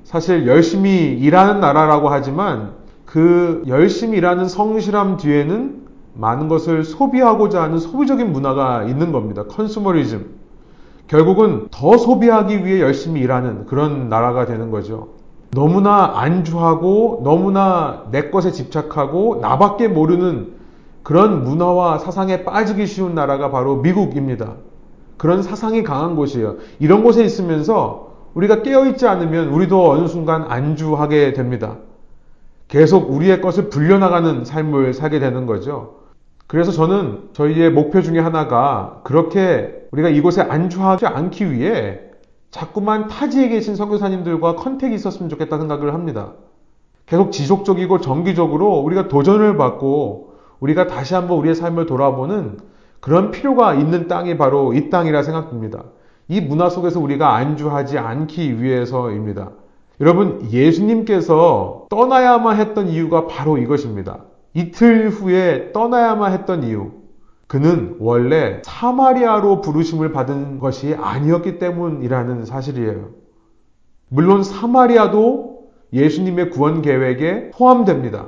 사실 0.03 0.47
열심히 0.47 1.17
일하는 1.17 1.59
나라라고 1.59 2.09
하지만 2.09 2.73
그 3.05 3.63
열심히 3.67 4.17
일하는 4.17 4.47
성실함 4.47 5.17
뒤에는 5.17 5.87
많은 6.13 6.47
것을 6.47 6.83
소비하고자 6.83 7.61
하는 7.61 7.77
소비적인 7.77 8.31
문화가 8.31 8.83
있는 8.83 9.11
겁니다. 9.11 9.43
컨슈머리즘. 9.43 10.37
결국은 11.07 11.67
더 11.71 11.97
소비하기 11.97 12.65
위해 12.65 12.81
열심히 12.81 13.21
일하는 13.21 13.65
그런 13.65 14.09
나라가 14.09 14.45
되는 14.45 14.71
거죠. 14.71 15.09
너무나 15.51 16.11
안주하고 16.15 17.21
너무나 17.23 18.03
내 18.11 18.29
것에 18.29 18.51
집착하고 18.51 19.39
나밖에 19.41 19.87
모르는 19.87 20.56
그런 21.07 21.45
문화와 21.45 21.99
사상에 21.99 22.43
빠지기 22.43 22.85
쉬운 22.85 23.15
나라가 23.15 23.49
바로 23.49 23.77
미국입니다. 23.77 24.55
그런 25.15 25.41
사상이 25.41 25.81
강한 25.81 26.17
곳이에요. 26.17 26.57
이런 26.79 27.01
곳에 27.01 27.23
있으면서 27.23 28.11
우리가 28.33 28.61
깨어있지 28.61 29.07
않으면 29.07 29.47
우리도 29.47 29.89
어느 29.89 30.05
순간 30.07 30.43
안주하게 30.51 31.31
됩니다. 31.31 31.77
계속 32.67 33.09
우리의 33.09 33.39
것을 33.39 33.69
불려나가는 33.69 34.43
삶을 34.43 34.93
살게 34.93 35.19
되는 35.19 35.45
거죠. 35.45 35.99
그래서 36.45 36.73
저는 36.73 37.29
저희의 37.31 37.71
목표 37.71 38.01
중에 38.01 38.19
하나가 38.19 38.99
그렇게 39.05 39.87
우리가 39.91 40.09
이곳에 40.09 40.41
안주하지 40.41 41.05
않기 41.05 41.53
위해 41.53 42.01
자꾸만 42.51 43.07
타지에 43.07 43.47
계신 43.47 43.77
선교사님들과 43.77 44.57
컨택이 44.57 44.93
있었으면 44.93 45.29
좋겠다 45.29 45.57
생각을 45.57 45.93
합니다. 45.93 46.33
계속 47.05 47.31
지속적이고 47.31 48.01
정기적으로 48.01 48.79
우리가 48.79 49.07
도전을 49.07 49.55
받고 49.55 50.26
우리가 50.59 50.87
다시 50.87 51.13
한번 51.13 51.37
우리의 51.39 51.55
삶을 51.55 51.85
돌아보는 51.85 52.59
그런 52.99 53.31
필요가 53.31 53.73
있는 53.73 54.07
땅이 54.07 54.37
바로 54.37 54.73
이 54.73 54.89
땅이라 54.89 55.23
생각됩니다. 55.23 55.83
이 56.27 56.41
문화 56.41 56.69
속에서 56.69 56.99
우리가 56.99 57.35
안주하지 57.35 57.97
않기 57.97 58.61
위해서입니다. 58.61 59.51
여러분, 60.01 60.47
예수님께서 60.51 61.87
떠나야만 61.89 62.57
했던 62.57 62.87
이유가 62.87 63.27
바로 63.27 63.57
이것입니다. 63.57 64.25
이틀 64.53 65.09
후에 65.09 65.71
떠나야만 65.71 66.33
했던 66.33 66.63
이유. 66.63 66.91
그는 67.47 67.95
원래 67.99 68.61
사마리아로 68.63 69.61
부르심을 69.61 70.11
받은 70.11 70.59
것이 70.59 70.95
아니었기 70.99 71.59
때문이라는 71.59 72.45
사실이에요. 72.45 73.09
물론 74.09 74.43
사마리아도 74.43 75.69
예수님의 75.93 76.49
구원 76.49 76.81
계획에 76.81 77.51
포함됩니다. 77.51 78.27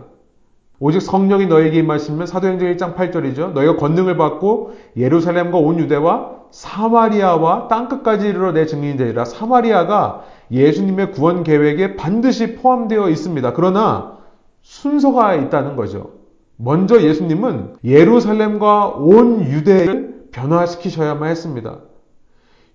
오직 0.82 1.02
성령이 1.02 1.48
너에게 1.48 1.80
임하시면 1.80 2.26
사도행전 2.26 2.76
1장 2.76 2.96
8절이죠. 2.96 3.52
너희가 3.52 3.76
권능을 3.76 4.16
받고 4.16 4.74
예루살렘과 4.96 5.58
온 5.58 5.78
유대와 5.80 6.40
사마리아와 6.52 7.68
땅끝까지 7.68 8.28
이르러 8.28 8.54
내 8.54 8.66
증인이 8.66 8.98
되리라. 8.98 9.26
사마리아가 9.26 10.24
예수님의 10.52 11.12
구원 11.12 11.44
계획에 11.44 11.96
반드시 11.96 12.56
포함되어 12.56 13.10
있습니다. 13.10 13.54
그러나 13.54 14.18
순서가 14.62 15.36
있다는 15.36 15.76
거죠. 15.76 16.12
먼저 16.56 17.02
예수님은 17.02 17.76
예루살렘과 17.84 18.88
온 18.88 19.42
유대를 19.42 20.28
변화시키셔야만 20.32 21.30
했습니다. 21.30 21.80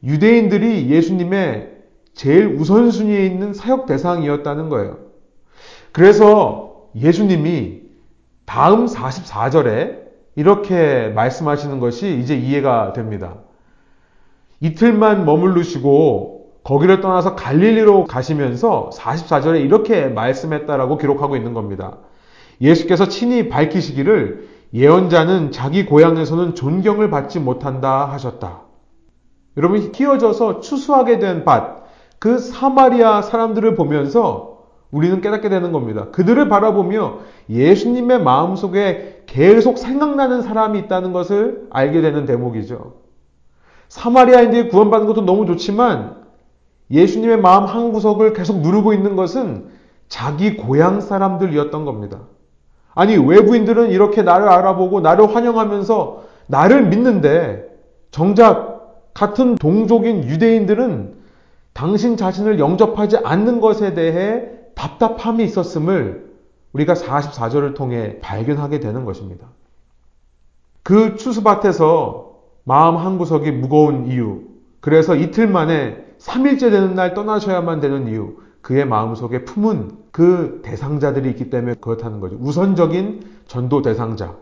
유대인들이 0.02 0.90
예수님의 0.90 1.70
제일 2.12 2.46
우선순위에 2.46 3.26
있는 3.26 3.54
사역 3.54 3.86
대상이었다는 3.86 4.68
거예요. 4.68 4.98
그래서 5.92 6.88
예수님이 6.94 7.83
다음 8.46 8.86
44절에 8.86 10.04
이렇게 10.36 11.08
말씀하시는 11.14 11.80
것이 11.80 12.18
이제 12.18 12.36
이해가 12.36 12.92
됩니다. 12.92 13.36
이틀만 14.60 15.24
머물르시고 15.24 16.34
거기를 16.64 17.00
떠나서 17.00 17.34
갈릴리로 17.36 18.04
가시면서 18.04 18.90
44절에 18.94 19.60
이렇게 19.62 20.06
말씀했다라고 20.06 20.96
기록하고 20.96 21.36
있는 21.36 21.52
겁니다. 21.52 21.98
예수께서 22.60 23.08
친히 23.08 23.48
밝히시기를 23.48 24.48
예언자는 24.72 25.52
자기 25.52 25.84
고향에서는 25.84 26.54
존경을 26.54 27.10
받지 27.10 27.38
못한다 27.38 28.06
하셨다. 28.06 28.62
여러분, 29.56 29.92
키워져서 29.92 30.60
추수하게 30.60 31.18
된 31.20 31.44
밭, 31.44 31.84
그 32.18 32.38
사마리아 32.38 33.22
사람들을 33.22 33.74
보면서 33.76 34.53
우리는 34.94 35.20
깨닫게 35.20 35.48
되는 35.48 35.72
겁니다. 35.72 36.06
그들을 36.12 36.48
바라보며 36.48 37.18
예수님의 37.50 38.22
마음속에 38.22 39.24
계속 39.26 39.76
생각나는 39.76 40.40
사람이 40.42 40.78
있다는 40.80 41.12
것을 41.12 41.66
알게 41.70 42.00
되는 42.00 42.26
대목이죠. 42.26 42.92
사마리아인들이 43.88 44.68
구원받는 44.68 45.08
것도 45.08 45.22
너무 45.22 45.46
좋지만 45.46 46.22
예수님의 46.92 47.40
마음 47.40 47.64
한 47.64 47.92
구석을 47.92 48.34
계속 48.34 48.60
누르고 48.60 48.92
있는 48.92 49.16
것은 49.16 49.66
자기 50.08 50.56
고향 50.56 51.00
사람들이었던 51.00 51.84
겁니다. 51.84 52.20
아니, 52.94 53.16
외부인들은 53.16 53.90
이렇게 53.90 54.22
나를 54.22 54.48
알아보고 54.48 55.00
나를 55.00 55.34
환영하면서 55.34 56.22
나를 56.46 56.86
믿는데 56.86 57.64
정작 58.12 59.10
같은 59.12 59.56
동족인 59.56 60.22
유대인들은 60.22 61.14
당신 61.72 62.16
자신을 62.16 62.60
영접하지 62.60 63.18
않는 63.24 63.60
것에 63.60 63.94
대해 63.94 64.54
답답함이 64.74 65.44
있었음을 65.44 66.34
우리가 66.72 66.94
44절을 66.94 67.74
통해 67.74 68.18
발견하게 68.20 68.80
되는 68.80 69.04
것입니다. 69.04 69.48
그 70.82 71.16
추수밭에서 71.16 72.34
마음 72.64 72.96
한 72.96 73.18
구석이 73.18 73.50
무거운 73.52 74.06
이유, 74.06 74.42
그래서 74.80 75.14
이틀 75.14 75.46
만에 75.46 76.04
3일째 76.18 76.70
되는 76.70 76.94
날 76.94 77.14
떠나셔야만 77.14 77.80
되는 77.80 78.08
이유, 78.08 78.36
그의 78.60 78.86
마음속에 78.86 79.44
품은 79.44 79.90
그 80.10 80.60
대상자들이 80.64 81.28
있기 81.30 81.50
때문에 81.50 81.74
그렇다는 81.80 82.20
거죠. 82.20 82.36
우선적인 82.40 83.20
전도 83.46 83.82
대상자. 83.82 84.36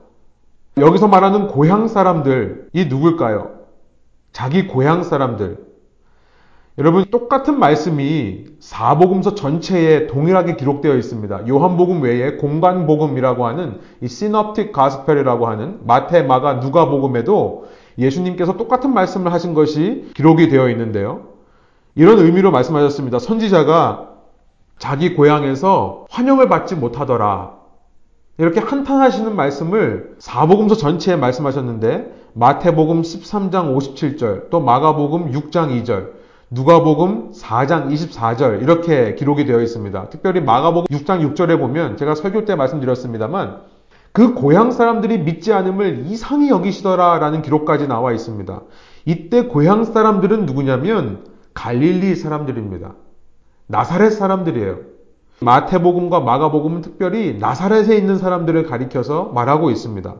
여기서 0.77 1.09
말하는 1.09 1.49
고향 1.49 1.89
사람들이 1.89 2.87
누굴까요? 2.89 3.63
자기 4.33 4.67
고향 4.67 5.03
사람들. 5.03 5.72
여러분 6.79 7.05
똑같은 7.11 7.59
말씀이 7.59 8.47
사복음서 8.59 9.35
전체에 9.35 10.07
동일하게 10.07 10.57
기록되어 10.57 10.97
있습니다. 10.97 11.47
요한복음 11.47 12.01
외에 12.01 12.37
공간복음이라고 12.37 13.47
하는 13.47 13.81
이 14.01 14.09
시놉틱 14.09 14.73
가스펠이라고 14.73 15.47
하는 15.49 15.81
마태, 15.85 16.23
마가, 16.23 16.55
누가복음에도 16.55 17.67
예수님께서 17.99 18.57
똑같은 18.57 18.95
말씀을 18.95 19.35
하신 19.35 19.53
것이 19.53 20.11
기록이 20.15 20.49
되어 20.49 20.71
있는데요. 20.71 21.29
이런 21.95 22.19
의미로 22.19 22.51
말씀하셨습니다. 22.51 23.19
선지자가 23.19 24.09
자기 24.79 25.15
고향에서 25.15 26.07
환영을 26.09 26.49
받지 26.49 26.75
못하더라. 26.75 27.53
이렇게 28.39 28.61
한탄하시는 28.61 29.37
말씀을 29.37 30.15
사복음서 30.19 30.77
전체에 30.77 31.17
말씀하셨는데 31.17 32.15
마태복음 32.33 33.03
13장 33.03 33.77
57절, 33.77 34.49
또 34.49 34.61
마가복음 34.61 35.33
6장 35.33 35.83
2절, 35.83 36.22
누가복음 36.55 37.33
4장 37.33 37.91
24절 37.91 38.61
이렇게 38.61 39.15
기록이 39.15 39.47
되어 39.47 39.63
있습니다. 39.63 40.11
특별히 40.11 40.43
마가복음 40.43 40.87
6장 40.87 41.35
6절에 41.35 41.59
보면 41.59 41.97
제가 41.97 42.15
설교 42.15 42.45
때 42.45 42.57
말씀드렸습니다만 42.57 43.63
그 44.13 44.35
고향 44.35 44.71
사람들이 44.71 45.21
믿지 45.21 45.55
않음을 45.55 46.05
이상히 46.09 46.51
여기시더라라는 46.51 47.41
기록까지 47.41 47.89
나와 47.89 48.13
있습니다. 48.13 48.61
이때 49.07 49.47
고향 49.47 49.85
사람들은 49.85 50.45
누구냐면 50.45 51.25
갈릴리 51.55 52.17
사람들입니다. 52.17 52.97
나사렛 53.67 54.13
사람들이에요. 54.13 54.81
마태복음과 55.41 56.21
마가복음은 56.21 56.83
특별히 56.83 57.39
나사렛에 57.41 57.97
있는 57.97 58.19
사람들을 58.19 58.65
가리켜서 58.65 59.31
말하고 59.35 59.71
있습니다. 59.71 60.17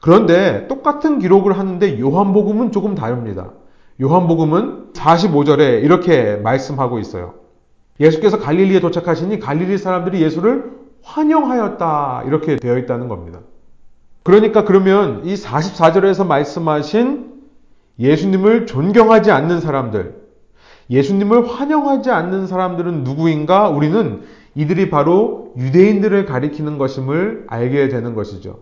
그런데 0.00 0.66
똑같은 0.66 1.18
기록을 1.18 1.58
하는데 1.58 2.00
요한복음은 2.00 2.72
조금 2.72 2.94
다릅니다. 2.94 3.50
요한복음은 4.00 4.92
45절에 4.92 5.82
이렇게 5.82 6.36
말씀하고 6.36 6.98
있어요. 6.98 7.34
예수께서 8.00 8.38
갈릴리에 8.38 8.80
도착하시니 8.80 9.38
갈릴리 9.38 9.78
사람들이 9.78 10.20
예수를 10.20 10.72
환영하였다. 11.02 12.24
이렇게 12.26 12.56
되어 12.56 12.78
있다는 12.78 13.08
겁니다. 13.08 13.40
그러니까 14.24 14.64
그러면 14.64 15.22
이 15.24 15.34
44절에서 15.34 16.26
말씀하신 16.26 17.34
예수님을 17.98 18.66
존경하지 18.66 19.30
않는 19.30 19.60
사람들, 19.60 20.16
예수님을 20.90 21.48
환영하지 21.48 22.10
않는 22.10 22.46
사람들은 22.46 23.04
누구인가? 23.04 23.68
우리는 23.68 24.22
이들이 24.56 24.90
바로 24.90 25.52
유대인들을 25.56 26.24
가리키는 26.26 26.78
것임을 26.78 27.44
알게 27.48 27.88
되는 27.88 28.14
것이죠. 28.14 28.58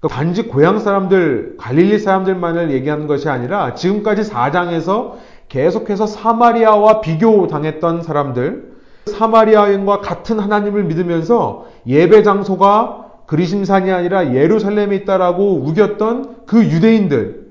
그러니까 0.00 0.16
단지 0.16 0.42
고향 0.44 0.78
사람들, 0.78 1.56
갈릴리 1.58 1.98
사람들만을 1.98 2.70
얘기하는 2.70 3.06
것이 3.06 3.28
아니라 3.28 3.74
지금까지 3.74 4.22
4장에서 4.22 5.14
계속해서 5.48 6.06
사마리아와 6.06 7.00
비교당했던 7.00 8.02
사람들, 8.02 8.72
사마리아인과 9.06 10.00
같은 10.00 10.38
하나님을 10.38 10.84
믿으면서 10.84 11.66
예배 11.86 12.22
장소가 12.22 13.06
그리심산이 13.26 13.90
아니라 13.90 14.34
예루살렘에 14.34 14.94
있다라고 14.96 15.56
우겼던 15.64 16.46
그 16.46 16.64
유대인들, 16.64 17.48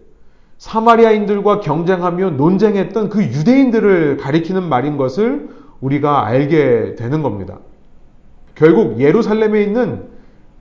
사마리아인들과 0.57 1.59
경쟁하며 1.59 2.31
논쟁했던 2.31 3.09
그 3.09 3.21
유대인들을 3.21 4.17
가리키는 4.17 4.63
말인 4.63 4.97
것을 4.97 5.49
우리가 5.81 6.25
알게 6.25 6.95
되는 6.95 7.21
겁니다. 7.21 7.59
결국 8.55 8.99
예루살렘에 8.99 9.61
있는 9.61 10.16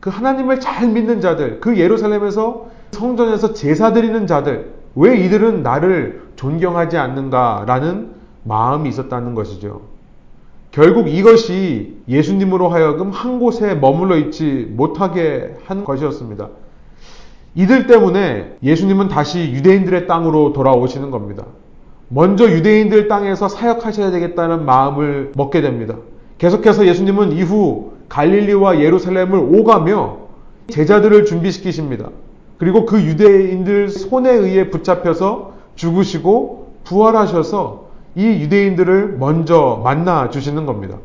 그 0.06 0.10
하나님을 0.10 0.60
잘 0.60 0.86
믿는 0.86 1.20
자들, 1.20 1.58
그 1.58 1.78
예루살렘에서 1.78 2.68
성전에서 2.92 3.54
제사 3.54 3.92
드리는 3.92 4.28
자들, 4.28 4.72
왜 4.94 5.16
이들은 5.16 5.64
나를 5.64 6.28
존경하지 6.36 6.96
않는가라는 6.96 8.12
마음이 8.44 8.88
있었다는 8.88 9.34
것이죠. 9.34 9.80
결국 10.70 11.08
이것이 11.08 11.96
예수님으로 12.06 12.68
하여금 12.68 13.10
한 13.10 13.40
곳에 13.40 13.74
머물러 13.74 14.16
있지 14.18 14.72
못하게 14.76 15.56
한 15.64 15.82
것이었습니다. 15.82 16.50
이들 17.56 17.88
때문에 17.88 18.58
예수님은 18.62 19.08
다시 19.08 19.40
유대인들의 19.40 20.06
땅으로 20.06 20.52
돌아오시는 20.52 21.10
겁니다. 21.10 21.46
먼저 22.06 22.48
유대인들 22.48 23.08
땅에서 23.08 23.48
사역하셔야 23.48 24.12
되겠다는 24.12 24.66
마음을 24.66 25.32
먹게 25.34 25.62
됩니다. 25.62 25.96
계속해서 26.38 26.86
예수님은 26.86 27.32
이후 27.32 27.95
갈릴리와 28.08 28.80
예루살렘을 28.80 29.38
오가며 29.38 30.18
제자들을 30.68 31.24
준비시키십니다. 31.24 32.10
그리고 32.58 32.86
그 32.86 33.00
유대인들 33.02 33.88
손에 33.88 34.30
의해 34.32 34.70
붙잡혀서 34.70 35.52
죽으시고 35.74 36.74
부활하셔서 36.84 37.86
이 38.14 38.24
유대인들을 38.24 39.16
먼저 39.18 39.80
만나 39.84 40.30
주시는 40.30 40.66
겁니다. 40.66 40.96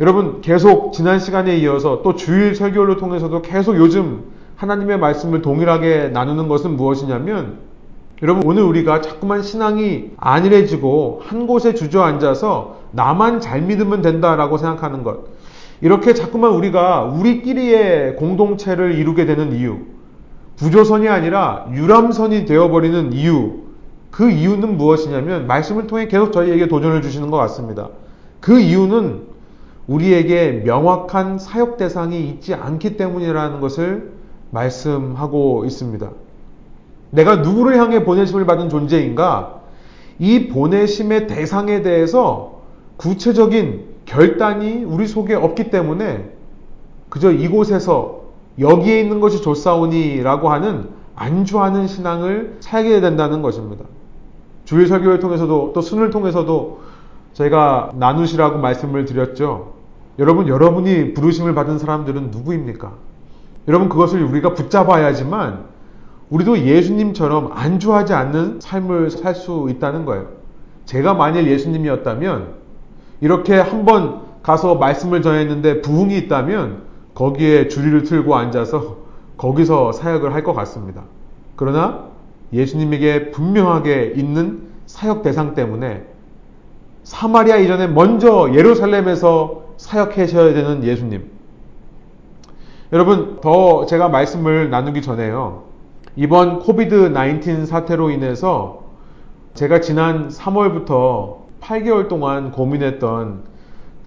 여러분 0.00 0.40
계속 0.40 0.92
지난 0.92 1.18
시간에 1.18 1.56
이어서 1.58 2.02
또 2.02 2.16
주일 2.16 2.54
설교를 2.54 2.96
통해서도 2.96 3.42
계속 3.42 3.76
요즘 3.76 4.24
하나님의 4.56 4.98
말씀을 4.98 5.40
동일하게 5.40 6.10
나누는 6.12 6.48
것은 6.48 6.76
무엇이냐면 6.76 7.58
여러분 8.22 8.44
오늘 8.46 8.62
우리가 8.62 9.00
자꾸만 9.00 9.42
신앙이 9.42 10.12
안일해지고 10.16 11.22
한 11.24 11.46
곳에 11.46 11.74
주저앉아서 11.74 12.76
나만 12.92 13.40
잘 13.40 13.62
믿으면 13.62 14.02
된다라고 14.02 14.58
생각하는 14.58 15.02
것. 15.02 15.33
이렇게 15.84 16.14
자꾸만 16.14 16.52
우리가 16.52 17.02
우리끼리의 17.02 18.16
공동체를 18.16 18.94
이루게 18.94 19.26
되는 19.26 19.52
이유. 19.52 19.80
부조선이 20.56 21.08
아니라 21.08 21.66
유람선이 21.74 22.46
되어버리는 22.46 23.12
이유. 23.12 23.64
그 24.10 24.30
이유는 24.30 24.78
무엇이냐면 24.78 25.46
말씀을 25.46 25.86
통해 25.86 26.08
계속 26.08 26.32
저희에게 26.32 26.68
도전을 26.68 27.02
주시는 27.02 27.30
것 27.30 27.36
같습니다. 27.36 27.90
그 28.40 28.58
이유는 28.58 29.24
우리에게 29.86 30.62
명확한 30.64 31.38
사역 31.38 31.76
대상이 31.76 32.30
있지 32.30 32.54
않기 32.54 32.96
때문이라는 32.96 33.60
것을 33.60 34.12
말씀하고 34.52 35.66
있습니다. 35.66 36.10
내가 37.10 37.36
누구를 37.36 37.76
향해 37.76 38.04
보내심을 38.04 38.46
받은 38.46 38.70
존재인가? 38.70 39.60
이 40.18 40.48
보내심의 40.48 41.26
대상에 41.26 41.82
대해서 41.82 42.62
구체적인 42.96 43.93
결단이 44.06 44.84
우리 44.84 45.06
속에 45.06 45.34
없기 45.34 45.70
때문에 45.70 46.30
그저 47.08 47.30
이곳에서 47.32 48.22
여기에 48.58 49.00
있는 49.00 49.20
것이 49.20 49.42
좋사오니라고 49.42 50.48
하는 50.48 50.88
안주하는 51.16 51.86
신앙을 51.86 52.56
살게 52.60 53.00
된다는 53.00 53.42
것입니다. 53.42 53.84
주일 54.64 54.86
설교를 54.86 55.20
통해서도 55.20 55.72
또 55.74 55.80
순을 55.80 56.10
통해서도 56.10 56.80
제가 57.34 57.92
나누시라고 57.96 58.58
말씀을 58.58 59.04
드렸죠. 59.04 59.74
여러분, 60.18 60.48
여러분이 60.48 61.14
부르심을 61.14 61.54
받은 61.54 61.78
사람들은 61.78 62.30
누구입니까? 62.30 62.92
여러분, 63.68 63.88
그것을 63.88 64.22
우리가 64.22 64.54
붙잡아야지만 64.54 65.64
우리도 66.30 66.60
예수님처럼 66.60 67.50
안주하지 67.52 68.12
않는 68.14 68.60
삶을 68.60 69.10
살 69.10 69.34
수 69.34 69.66
있다는 69.70 70.04
거예요. 70.04 70.28
제가 70.84 71.14
만일 71.14 71.48
예수님이었다면 71.48 72.63
이렇게 73.24 73.54
한번 73.58 74.20
가서 74.42 74.74
말씀을 74.74 75.22
전했는데 75.22 75.80
부흥이 75.80 76.14
있다면 76.18 76.82
거기에 77.14 77.68
주리를 77.68 78.02
틀고 78.02 78.36
앉아서 78.36 78.98
거기서 79.38 79.92
사역을 79.92 80.34
할 80.34 80.44
것 80.44 80.52
같습니다. 80.52 81.04
그러나 81.56 82.08
예수님에게 82.52 83.30
분명하게 83.30 84.12
있는 84.14 84.64
사역 84.84 85.22
대상 85.22 85.54
때문에 85.54 86.04
사마리아 87.02 87.56
이전에 87.56 87.86
먼저 87.86 88.50
예루살렘에서 88.52 89.68
사역하셔야 89.78 90.52
되는 90.52 90.84
예수님. 90.84 91.30
여러분, 92.92 93.38
더 93.40 93.86
제가 93.86 94.10
말씀을 94.10 94.68
나누기 94.68 95.00
전에요. 95.00 95.62
이번 96.14 96.58
코비드 96.58 97.10
19 97.14 97.64
사태로 97.64 98.10
인해서 98.10 98.82
제가 99.54 99.80
지난 99.80 100.28
3월부터 100.28 101.43
8개월 101.64 102.08
동안 102.08 102.52
고민했던 102.52 103.42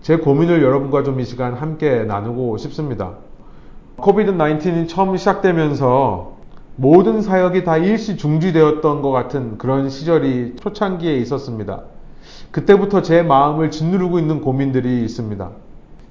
제 0.01 0.17
고민을 0.17 0.61
여러분과 0.61 1.03
좀 1.03 1.19
이 1.19 1.25
시간 1.25 1.55
함께 1.55 2.03
나누고 2.03 2.57
싶습니다. 2.57 3.13
코비드 3.95 4.31
19이 4.31 4.87
처음 4.87 5.17
시작되면서 5.17 6.37
모든 6.75 7.23
사역이 7.23 7.63
다 7.63 7.77
일시 7.77 8.15
중지되었던 8.15 9.01
것 9.01 9.09
같은 9.09 9.57
그런 9.57 9.89
시절이 9.89 10.57
초창기에 10.61 11.17
있었습니다. 11.17 11.81
그때부터 12.51 13.01
제 13.01 13.23
마음을 13.23 13.71
짓누르고 13.71 14.19
있는 14.19 14.41
고민들이 14.41 15.01
있습니다. 15.03 15.49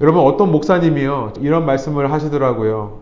여러분 0.01 0.25
어떤 0.25 0.51
목사님이요 0.51 1.35
이런 1.41 1.65
말씀을 1.65 2.11
하시더라고요. 2.11 2.99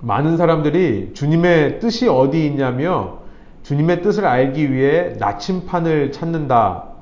많은 0.00 0.36
사람들이 0.36 1.10
주님의 1.14 1.80
뜻이 1.80 2.06
어디 2.08 2.46
있냐며 2.46 3.18
주님의 3.64 4.02
뜻을 4.02 4.24
알기 4.26 4.72
위해 4.72 5.14
나침판을 5.18 6.12
찾는다. 6.12 6.93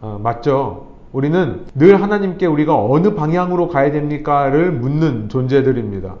어, 0.00 0.18
맞죠? 0.22 0.86
우리는 1.12 1.66
늘 1.74 2.00
하나님께 2.00 2.46
우리가 2.46 2.76
어느 2.76 3.14
방향으로 3.14 3.68
가야 3.68 3.90
됩니까를 3.92 4.72
묻는 4.72 5.28
존재들입니다. 5.28 6.14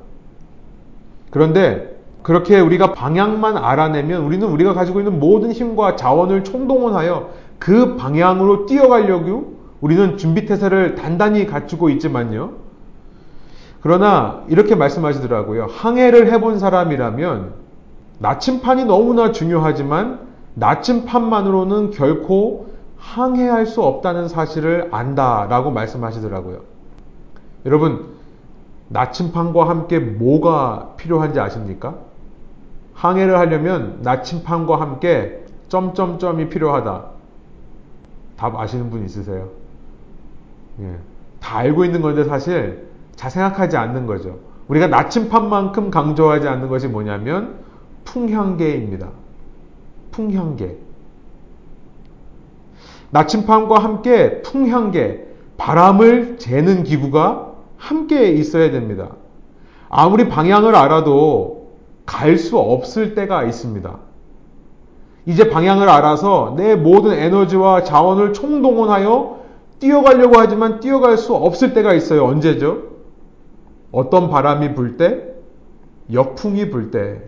그런데 1.30 1.98
그렇게 2.22 2.60
우리가 2.60 2.92
방향만 2.92 3.56
알아내면 3.56 4.22
우리는 4.24 4.46
우리가 4.46 4.74
가지고 4.74 5.00
있는 5.00 5.18
모든 5.20 5.52
힘과 5.52 5.96
자원을 5.96 6.44
총동원하여 6.44 7.30
그 7.58 7.96
방향으로 7.96 8.66
뛰어가려고 8.66 9.60
우리는 9.80 10.18
준비태세를 10.18 10.96
단단히 10.96 11.46
갖추고 11.46 11.88
있지만요. 11.90 12.50
그러나 13.80 14.42
이렇게 14.48 14.74
말씀하시더라고요. 14.74 15.68
항해를 15.70 16.30
해본 16.30 16.58
사람이라면 16.58 17.52
나침판이 18.18 18.84
너무나 18.84 19.32
중요하지만 19.32 20.20
나침판만으로는 20.54 21.92
결코 21.92 22.66
항해할 23.00 23.66
수 23.66 23.82
없다는 23.82 24.28
사실을 24.28 24.88
안다라고 24.92 25.70
말씀하시더라고요. 25.70 26.60
여러분, 27.66 28.14
나침판과 28.88 29.68
함께 29.68 29.98
뭐가 29.98 30.94
필요한지 30.96 31.40
아십니까? 31.40 31.96
항해를 32.94 33.38
하려면 33.38 34.00
나침판과 34.02 34.80
함께 34.80 35.44
점점점이 35.68 36.50
필요하다. 36.50 37.04
답 38.36 38.56
아시는 38.56 38.90
분 38.90 39.04
있으세요? 39.04 39.48
예. 40.80 40.96
다 41.40 41.58
알고 41.58 41.84
있는 41.84 42.02
건데 42.02 42.24
사실 42.24 42.88
잘 43.16 43.30
생각하지 43.30 43.76
않는 43.76 44.06
거죠. 44.06 44.38
우리가 44.68 44.88
나침판만큼 44.88 45.90
강조하지 45.90 46.48
않는 46.48 46.68
것이 46.68 46.88
뭐냐면 46.88 47.60
풍향계입니다. 48.04 49.08
풍향계. 50.10 50.89
나침판과 53.10 53.78
함께 53.78 54.42
풍향계, 54.42 55.26
바람을 55.56 56.38
재는 56.38 56.84
기구가 56.84 57.52
함께 57.76 58.28
있어야 58.30 58.70
됩니다. 58.70 59.10
아무리 59.88 60.28
방향을 60.28 60.74
알아도 60.74 61.60
갈 62.06 62.38
수 62.38 62.58
없을 62.58 63.14
때가 63.14 63.44
있습니다. 63.44 63.98
이제 65.26 65.48
방향을 65.48 65.88
알아서 65.88 66.54
내 66.56 66.74
모든 66.74 67.12
에너지와 67.12 67.84
자원을 67.84 68.32
총동원하여 68.32 69.40
뛰어가려고 69.78 70.38
하지만 70.38 70.80
뛰어갈 70.80 71.16
수 71.16 71.34
없을 71.34 71.72
때가 71.72 71.94
있어요. 71.94 72.24
언제죠? 72.24 72.90
어떤 73.92 74.28
바람이 74.28 74.74
불 74.74 74.96
때? 74.96 75.24
역풍이 76.12 76.70
불 76.70 76.90
때. 76.90 77.22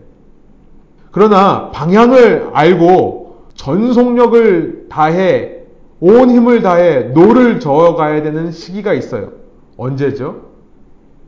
그러나 1.11 1.71
방향을 1.71 2.51
알고 2.53 3.37
전속력을 3.55 4.87
다해 4.89 5.62
온 6.05 6.31
힘을 6.31 6.63
다해 6.63 7.13
노를 7.15 7.61
저어가야 7.61 8.25
되는 8.25 8.51
시기가 8.51 8.93
있어요. 8.93 9.35
언제죠? 9.77 10.51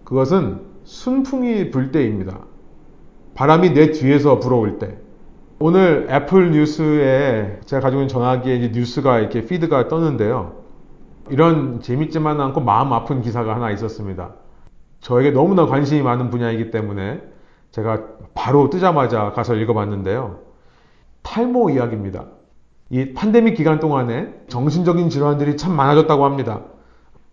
그것은 0.03 0.63
순풍이 0.83 1.71
불 1.71 1.93
때입니다. 1.93 2.41
바람이 3.37 3.73
내 3.73 3.93
뒤에서 3.93 4.41
불어올 4.41 4.81
때. 4.81 4.99
오늘 5.61 6.09
Apple 6.11 6.51
News에 6.51 7.61
제가 7.65 7.83
가지고 7.83 8.03
있는 8.03 8.09
전화기에 8.09 8.71
뉴스가 8.75 9.21
이렇게 9.21 9.47
feed가 9.47 9.87
떴는데요. 9.87 10.65
이런 11.31 11.81
재밌지만 11.81 12.41
않고 12.41 12.61
마음 12.61 12.93
아픈 12.93 13.23
기사가 13.23 13.55
하나 13.55 13.71
있었습니다. 13.71 14.35
저에게 14.99 15.31
너무나 15.31 15.67
관심이 15.67 16.03
많은 16.03 16.31
분야이기 16.31 16.73
때문에 16.73 17.23
제가 17.71 18.03
바로 18.35 18.71
뜨자마자 18.71 19.31
가서 19.31 19.55
읽어봤는데요. 19.55 20.41
탈모 21.23 21.71
이야기입니다. 21.71 22.25
이 22.91 23.13
팬데믹 23.15 23.55
기간 23.55 23.81
동안에 23.81 24.33
정신적인 24.49 25.09
질환들이 25.09 25.57
참 25.57 25.73
많아졌다고 25.75 26.25
합니다. 26.25 26.63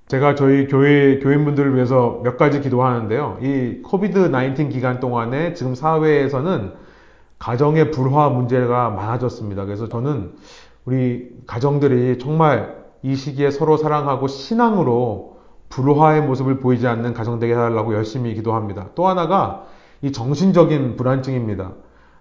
제가 0.08 0.36
저희 0.36 0.68
교회 0.68 1.20
교인분들을 1.20 1.76
위해서 1.76 2.20
몇 2.24 2.38
가지 2.38 2.60
기도하는데요. 2.62 3.40
이 3.42 3.82
코비드 3.82 4.30
19 4.32 4.70
기간 4.70 5.00
동안에 5.00 5.54
지금 5.54 5.76
사회에서는 5.76 6.74
가정의 7.40 7.92
불화 7.92 8.30
문제가 8.30 8.90
많아졌습니다. 8.90 9.66
그래서 9.66 9.88
저는 9.88 10.34
우리 10.86 11.30
가정들이 11.48 12.20
정말 12.20 12.76
이 13.04 13.16
시기에 13.16 13.52
서로 13.52 13.78
사랑하고 13.78 14.28
신앙으로 14.28 15.38
불화의 15.70 16.22
모습을 16.24 16.60
보이지 16.60 16.88
않는 16.88 17.14
가정 17.14 17.40
되게 17.40 17.54
해달라고 17.54 17.94
열심히 17.94 18.34
기도합니다. 18.36 18.90
또 18.96 19.08
하나가 19.08 19.64
이 20.02 20.12
정신적인 20.12 20.98
불안증입니다. 20.98 21.72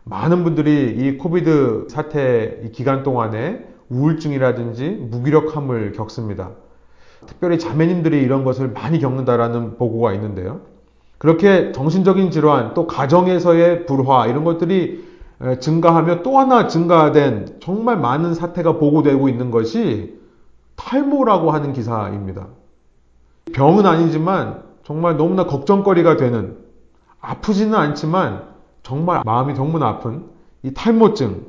많은 0.04 0.44
분들이 0.44 0.94
이 0.96 1.18
코비드 1.18 1.86
사태 1.88 2.70
기간 2.72 3.02
동안에 3.02 3.64
우울증이라든지 3.88 5.08
무기력함을 5.10 5.92
겪습니다. 5.92 6.50
특별히 7.26 7.58
자매님들이 7.58 8.22
이런 8.22 8.44
것을 8.44 8.68
많이 8.68 8.98
겪는다라는 8.98 9.76
보고가 9.76 10.14
있는데요. 10.14 10.60
그렇게 11.18 11.72
정신적인 11.72 12.30
질환, 12.30 12.72
또 12.72 12.86
가정에서의 12.86 13.84
불화, 13.84 14.26
이런 14.26 14.44
것들이 14.44 15.04
증가하며 15.60 16.22
또 16.22 16.38
하나 16.38 16.66
증가된 16.66 17.58
정말 17.60 17.98
많은 17.98 18.34
사태가 18.34 18.78
보고되고 18.78 19.28
있는 19.28 19.50
것이 19.50 20.18
탈모라고 20.76 21.50
하는 21.50 21.72
기사입니다. 21.72 22.46
병은 23.52 23.84
아니지만 23.84 24.62
정말 24.84 25.16
너무나 25.16 25.44
걱정거리가 25.44 26.16
되는 26.16 26.56
아프지는 27.20 27.74
않지만 27.74 28.49
정말 28.90 29.22
마음이 29.24 29.55
너무나 29.55 29.87
아픈 29.87 30.24
이 30.64 30.74
탈모증. 30.74 31.46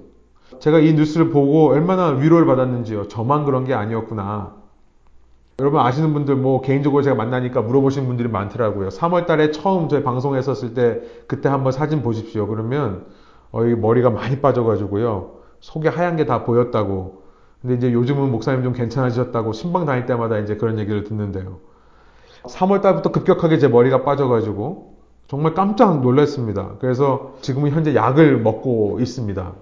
제가 0.60 0.78
이 0.78 0.94
뉴스를 0.94 1.32
보고 1.32 1.70
얼마나 1.70 2.10
위로를 2.10 2.46
받았는지요. 2.46 3.08
저만 3.08 3.46
그런 3.46 3.66
게 3.66 3.74
아니었구나. 3.74 4.54
여러분 5.60 5.80
아시는 5.80 6.14
분들 6.14 6.36
뭐 6.36 6.62
개인적으로 6.62 7.02
제가 7.02 7.16
만나니까 7.16 7.64
물어보시는 7.64 8.08
분들이 8.08 8.30
많더라고요. 8.30 8.90
3월 8.90 9.26
달에 9.26 9.50
처음 9.50 9.90
저희 9.90 10.04
방송했었을 10.04 10.76
때 10.76 11.02
그때 11.28 11.50
한번 11.50 11.72
사진 11.72 12.04
보십시오. 12.04 12.46
그러면 12.46 13.06
어, 13.52 13.66
이 13.66 13.74
머리가 13.74 14.12
많이 14.12 14.40
빠져가지고요. 14.40 15.32
속이 15.62 15.88
하얀 15.88 16.18
게 16.18 16.26
다 16.26 16.44
보였다고. 16.44 17.24
근데 17.64 17.76
이제 17.76 17.92
요즘은 17.92 18.30
목사님 18.32 18.62
좀 18.64 18.74
괜찮아지셨다고 18.74 19.54
심방 19.54 19.86
다닐 19.86 20.06
때마다 20.06 20.38
이제 20.38 20.58
그런 20.58 20.78
얘기를 20.78 21.04
듣는데요. 21.06 21.58
3월 22.44 22.82
달부터 22.84 23.12
급격하게 23.12 23.58
제 23.58 23.68
머리가 23.68 24.04
빠져가지고 24.04 24.91
정말 25.32 25.54
깜짝 25.54 26.02
놀랐습니다. 26.02 26.74
그래서 26.80 27.36
지금은 27.40 27.72
현재 27.72 27.96
약을 27.96 28.42
먹고 28.42 28.98
있습니다. 29.00 29.54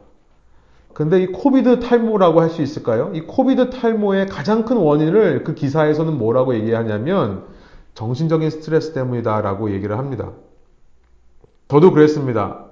근데 0.96 1.22
이 1.22 1.28
COVID 1.28 1.80
탈모라고 1.80 2.42
할 2.42 2.50
수 2.50 2.64
있을까요? 2.64 3.12
이 3.14 3.22
COVID 3.22 3.70
탈모의 3.70 4.26
가장 4.30 4.66
큰 4.66 4.78
원인을 4.78 5.44
그 5.44 5.54
기사에서는 5.54 6.18
뭐라고 6.18 6.56
얘기하냐면 6.56 7.44
정신적인 7.94 8.50
스트레스 8.50 8.94
때문이다라고 8.94 9.70
얘기를 9.70 9.96
합니다. 9.96 10.32
저도 11.68 11.92
그랬습니다. 11.92 12.66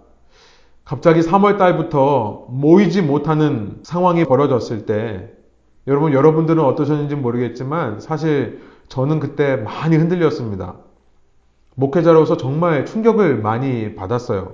갑자기 0.84 1.20
3월 1.20 1.60
달부터 1.60 2.48
모이지 2.50 3.04
못하는 3.04 3.78
상황이 3.84 4.26
벌어졌을 4.26 4.88
때 4.88 5.34
여러분 5.86 6.14
여러분들은 6.14 6.64
어떠셨는지 6.64 7.14
모르겠지만 7.14 8.00
사실 8.00 8.64
저는 8.88 9.20
그때 9.20 9.56
많이 9.56 9.98
흔들렸습니다. 9.98 10.87
목회자로서 11.78 12.38
정말 12.38 12.88
충격을 12.88 13.38
많이 13.38 13.94
받았어요. 13.94 14.54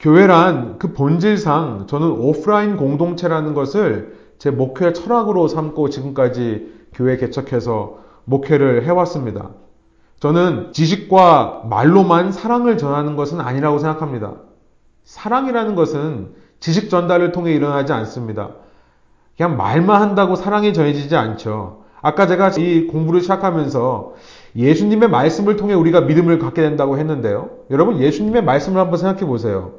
교회란 0.00 0.78
그 0.78 0.92
본질상 0.92 1.86
저는 1.86 2.10
오프라인 2.10 2.76
공동체라는 2.76 3.54
것을 3.54 4.18
제 4.38 4.50
목회 4.50 4.92
철학으로 4.92 5.46
삼고 5.46 5.90
지금까지 5.90 6.72
교회 6.92 7.16
개척해서 7.16 7.98
목회를 8.24 8.84
해왔습니다. 8.84 9.50
저는 10.18 10.72
지식과 10.72 11.62
말로만 11.70 12.32
사랑을 12.32 12.78
전하는 12.78 13.14
것은 13.14 13.40
아니라고 13.40 13.78
생각합니다. 13.78 14.34
사랑이라는 15.04 15.76
것은 15.76 16.34
지식 16.58 16.90
전달을 16.90 17.30
통해 17.30 17.52
일어나지 17.52 17.92
않습니다. 17.92 18.50
그냥 19.36 19.56
말만 19.56 20.02
한다고 20.02 20.34
사랑이 20.34 20.72
전해지지 20.72 21.14
않죠. 21.14 21.84
아까 22.00 22.26
제가 22.26 22.50
이 22.58 22.86
공부를 22.88 23.20
시작하면서 23.20 24.14
예수님의 24.58 25.08
말씀을 25.08 25.56
통해 25.56 25.72
우리가 25.74 26.02
믿음을 26.02 26.40
갖게 26.40 26.62
된다고 26.62 26.98
했는데요. 26.98 27.50
여러분, 27.70 28.00
예수님의 28.00 28.42
말씀을 28.42 28.80
한번 28.80 28.98
생각해 28.98 29.24
보세요. 29.24 29.74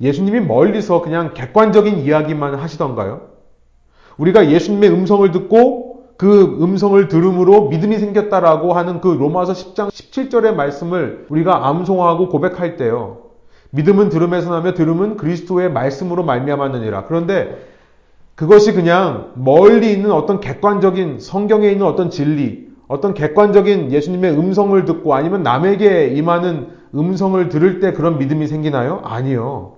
예수님이 0.00 0.40
멀리서 0.40 1.02
그냥 1.02 1.34
객관적인 1.34 1.98
이야기만 1.98 2.54
하시던가요? 2.54 3.22
우리가 4.16 4.48
예수님의 4.50 4.90
음성을 4.90 5.28
듣고 5.32 6.04
그 6.16 6.58
음성을 6.60 7.08
들음으로 7.08 7.68
믿음이 7.68 7.98
생겼다라고 7.98 8.74
하는 8.74 9.00
그 9.00 9.08
로마서 9.08 9.54
10장 9.54 9.88
17절의 9.88 10.54
말씀을 10.54 11.26
우리가 11.28 11.66
암송하고 11.66 12.28
고백할 12.28 12.76
때요. 12.76 13.22
믿음은 13.70 14.08
들음에서 14.08 14.50
나며 14.50 14.74
들음은 14.74 15.16
그리스도의 15.16 15.72
말씀으로 15.72 16.22
말미암았느니라. 16.22 17.06
그런데 17.06 17.66
그것이 18.36 18.72
그냥 18.72 19.32
멀리 19.34 19.92
있는 19.92 20.12
어떤 20.12 20.38
객관적인 20.38 21.18
성경에 21.18 21.70
있는 21.70 21.86
어떤 21.86 22.10
진리, 22.10 22.71
어떤 22.92 23.14
객관적인 23.14 23.90
예수님의 23.90 24.32
음성을 24.32 24.84
듣고 24.84 25.14
아니면 25.14 25.42
남에게 25.42 26.08
임하는 26.08 26.68
음성을 26.94 27.48
들을 27.48 27.80
때 27.80 27.94
그런 27.94 28.18
믿음이 28.18 28.46
생기나요? 28.46 29.00
아니요. 29.02 29.76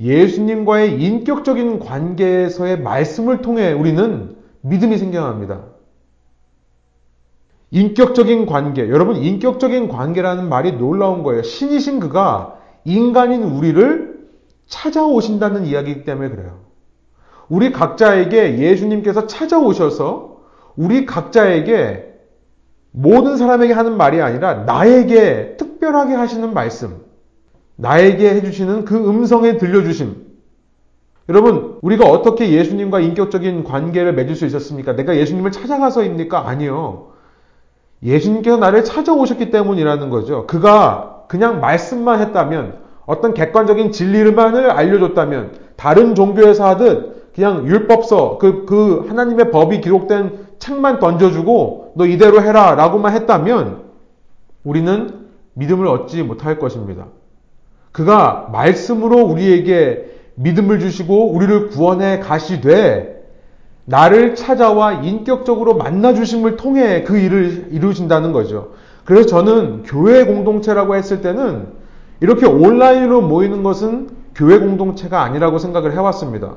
예수님과의 0.00 0.98
인격적인 0.98 1.80
관계에서의 1.80 2.80
말씀을 2.80 3.42
통해 3.42 3.72
우리는 3.72 4.36
믿음이 4.62 4.96
생겨납니다. 4.96 5.64
인격적인 7.72 8.46
관계. 8.46 8.88
여러분, 8.88 9.16
인격적인 9.16 9.88
관계라는 9.88 10.48
말이 10.48 10.72
놀라운 10.72 11.22
거예요. 11.24 11.42
신이신 11.42 12.00
그가 12.00 12.58
인간인 12.84 13.42
우리를 13.42 14.28
찾아오신다는 14.66 15.66
이야기이기 15.66 16.04
때문에 16.04 16.30
그래요. 16.30 16.60
우리 17.50 17.70
각자에게 17.70 18.58
예수님께서 18.58 19.26
찾아오셔서 19.26 20.38
우리 20.74 21.04
각자에게 21.04 22.15
모든 22.98 23.36
사람에게 23.36 23.74
하는 23.74 23.98
말이 23.98 24.22
아니라 24.22 24.64
나에게 24.64 25.58
특별하게 25.58 26.14
하시는 26.14 26.54
말씀. 26.54 27.04
나에게 27.76 28.30
해주시는 28.36 28.86
그 28.86 28.96
음성에 28.96 29.58
들려주심. 29.58 30.24
여러분, 31.28 31.76
우리가 31.82 32.08
어떻게 32.08 32.50
예수님과 32.52 33.00
인격적인 33.00 33.64
관계를 33.64 34.14
맺을 34.14 34.34
수 34.34 34.46
있었습니까? 34.46 34.96
내가 34.96 35.14
예수님을 35.14 35.52
찾아가서입니까? 35.52 36.48
아니요. 36.48 37.08
예수님께서 38.02 38.56
나를 38.56 38.82
찾아오셨기 38.82 39.50
때문이라는 39.50 40.08
거죠. 40.08 40.46
그가 40.46 41.24
그냥 41.28 41.60
말씀만 41.60 42.20
했다면, 42.20 42.78
어떤 43.04 43.34
객관적인 43.34 43.92
진리만을 43.92 44.70
알려줬다면, 44.70 45.52
다른 45.76 46.14
종교에서 46.14 46.66
하듯 46.66 47.34
그냥 47.34 47.66
율법서, 47.66 48.38
그, 48.38 48.64
그 48.64 49.04
하나님의 49.08 49.50
법이 49.50 49.82
기록된 49.82 50.45
책만 50.58 51.00
던져주고, 51.00 51.92
너 51.96 52.06
이대로 52.06 52.42
해라 52.42 52.74
라고만 52.74 53.14
했다면, 53.14 53.84
우리는 54.64 55.26
믿음을 55.54 55.86
얻지 55.86 56.22
못할 56.22 56.58
것입니다. 56.58 57.06
그가 57.92 58.48
말씀으로 58.52 59.24
우리에게 59.24 60.16
믿음을 60.34 60.80
주시고 60.80 61.32
우리를 61.32 61.68
구원해 61.68 62.18
가시되 62.18 63.16
나를 63.86 64.34
찾아와 64.34 64.92
인격적으로 64.92 65.74
만나 65.74 66.12
주심을 66.12 66.56
통해 66.56 67.04
그 67.04 67.16
일을 67.16 67.68
이루신다는 67.70 68.32
거죠. 68.32 68.72
그래서 69.04 69.26
저는 69.28 69.84
교회 69.84 70.24
공동체라고 70.24 70.96
했을 70.96 71.22
때는 71.22 71.68
이렇게 72.20 72.44
온라인으로 72.44 73.22
모이는 73.22 73.62
것은 73.62 74.10
교회 74.34 74.58
공동체가 74.58 75.22
아니라고 75.22 75.58
생각을 75.58 75.92
해왔습니다. 75.92 76.56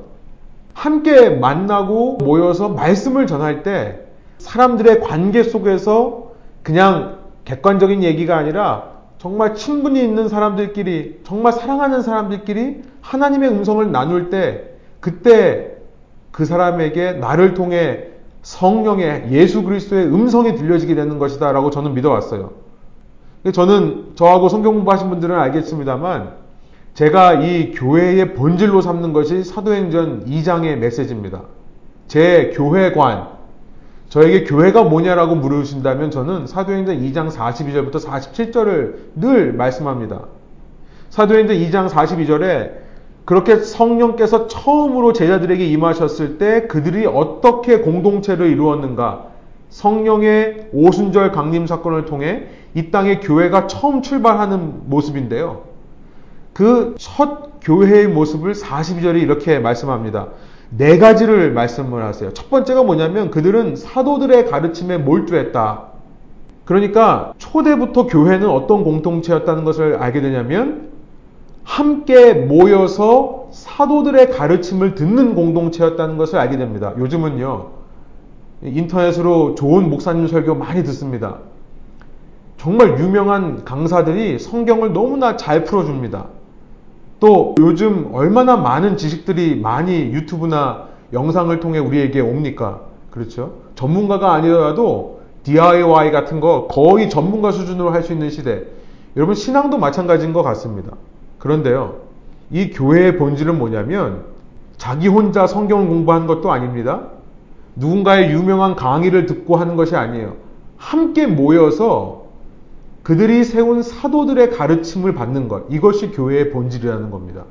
함께 0.80 1.28
만나고 1.28 2.16
모여서 2.22 2.70
말씀을 2.70 3.26
전할 3.26 3.62
때 3.62 4.00
사람들의 4.38 5.00
관계 5.00 5.42
속에서 5.42 6.30
그냥 6.62 7.18
객관적인 7.44 8.02
얘기가 8.02 8.34
아니라 8.34 8.84
정말 9.18 9.54
친분이 9.54 10.02
있는 10.02 10.30
사람들끼리, 10.30 11.20
정말 11.24 11.52
사랑하는 11.52 12.00
사람들끼리 12.00 12.82
하나님의 13.02 13.50
음성을 13.50 13.92
나눌 13.92 14.30
때, 14.30 14.70
그때 15.00 15.76
그 16.30 16.46
사람에게 16.46 17.12
나를 17.12 17.52
통해 17.52 18.06
성령의 18.40 19.26
예수 19.32 19.62
그리스도의 19.62 20.06
음성이 20.06 20.54
들려지게 20.54 20.94
되는 20.94 21.18
것이다 21.18 21.52
라고 21.52 21.68
저는 21.68 21.92
믿어왔어요. 21.92 22.52
저는 23.52 24.12
저하고 24.14 24.48
성경 24.48 24.72
공부하신 24.76 25.10
분들은 25.10 25.38
알겠습니다만 25.38 26.39
제가 26.94 27.34
이 27.34 27.72
교회의 27.72 28.34
본질로 28.34 28.80
삼는 28.80 29.12
것이 29.12 29.44
사도행전 29.44 30.26
2장의 30.26 30.76
메시지입니다. 30.76 31.42
제 32.08 32.52
교회관, 32.54 33.28
저에게 34.08 34.44
교회가 34.44 34.82
뭐냐라고 34.82 35.36
물으신다면 35.36 36.10
저는 36.10 36.46
사도행전 36.46 37.00
2장 37.00 37.30
42절부터 37.30 38.04
47절을 38.04 38.94
늘 39.14 39.52
말씀합니다. 39.52 40.24
사도행전 41.10 41.56
2장 41.56 41.88
42절에 41.88 42.72
그렇게 43.24 43.58
성령께서 43.58 44.48
처음으로 44.48 45.12
제자들에게 45.12 45.64
임하셨을 45.64 46.38
때 46.38 46.66
그들이 46.66 47.06
어떻게 47.06 47.78
공동체를 47.78 48.48
이루었는가 48.48 49.26
성령의 49.68 50.70
오순절 50.72 51.30
강림 51.30 51.68
사건을 51.68 52.06
통해 52.06 52.48
이 52.74 52.90
땅에 52.90 53.20
교회가 53.20 53.68
처음 53.68 54.02
출발하는 54.02 54.88
모습인데요. 54.90 55.69
그 56.60 56.94
첫 56.98 57.60
교회의 57.62 58.08
모습을 58.08 58.52
42절에 58.52 59.22
이렇게 59.22 59.58
말씀합니다. 59.58 60.28
네 60.68 60.98
가지를 60.98 61.52
말씀을 61.52 62.02
하세요. 62.04 62.32
첫 62.34 62.50
번째가 62.50 62.82
뭐냐면 62.82 63.30
그들은 63.30 63.76
사도들의 63.76 64.46
가르침에 64.50 64.98
몰두했다. 64.98 65.84
그러니까 66.66 67.32
초대부터 67.38 68.06
교회는 68.06 68.48
어떤 68.48 68.84
공동체였다는 68.84 69.64
것을 69.64 69.96
알게 69.96 70.20
되냐면 70.20 70.90
함께 71.64 72.34
모여서 72.34 73.48
사도들의 73.52 74.30
가르침을 74.30 74.94
듣는 74.94 75.34
공동체였다는 75.34 76.18
것을 76.18 76.38
알게 76.38 76.58
됩니다. 76.58 76.92
요즘은요, 76.98 77.68
인터넷으로 78.64 79.54
좋은 79.54 79.88
목사님 79.88 80.28
설교 80.28 80.56
많이 80.56 80.84
듣습니다. 80.84 81.38
정말 82.58 82.98
유명한 83.00 83.64
강사들이 83.64 84.38
성경을 84.38 84.92
너무나 84.92 85.38
잘 85.38 85.64
풀어줍니다. 85.64 86.26
또 87.20 87.54
요즘 87.58 88.08
얼마나 88.12 88.56
많은 88.56 88.96
지식들이 88.96 89.60
많이 89.60 89.92
유튜브나 90.12 90.88
영상을 91.12 91.58
통해 91.60 91.78
우리에게 91.78 92.20
옵니까? 92.20 92.80
그렇죠? 93.10 93.58
전문가가 93.74 94.32
아니더라도 94.32 95.20
DIY 95.42 96.12
같은 96.12 96.40
거 96.40 96.66
거의 96.68 97.10
전문가 97.10 97.52
수준으로 97.52 97.90
할 97.90 98.02
수 98.02 98.12
있는 98.12 98.30
시대. 98.30 98.64
여러분 99.16 99.34
신앙도 99.34 99.78
마찬가지인 99.78 100.32
것 100.32 100.42
같습니다. 100.42 100.92
그런데요. 101.38 101.96
이 102.50 102.70
교회의 102.70 103.16
본질은 103.18 103.58
뭐냐면 103.58 104.24
자기 104.76 105.08
혼자 105.08 105.46
성경을 105.46 105.88
공부하는 105.88 106.26
것도 106.26 106.50
아닙니다. 106.50 107.02
누군가의 107.76 108.30
유명한 108.30 108.76
강의를 108.76 109.26
듣고 109.26 109.56
하는 109.56 109.76
것이 109.76 109.94
아니에요. 109.96 110.36
함께 110.76 111.26
모여서 111.26 112.19
그들이 113.02 113.44
세운 113.44 113.82
사도들의 113.82 114.50
가르침을 114.50 115.14
받는 115.14 115.48
것. 115.48 115.64
이것이 115.70 116.10
교회의 116.10 116.50
본질이라는 116.50 117.10
겁니다. 117.10 117.44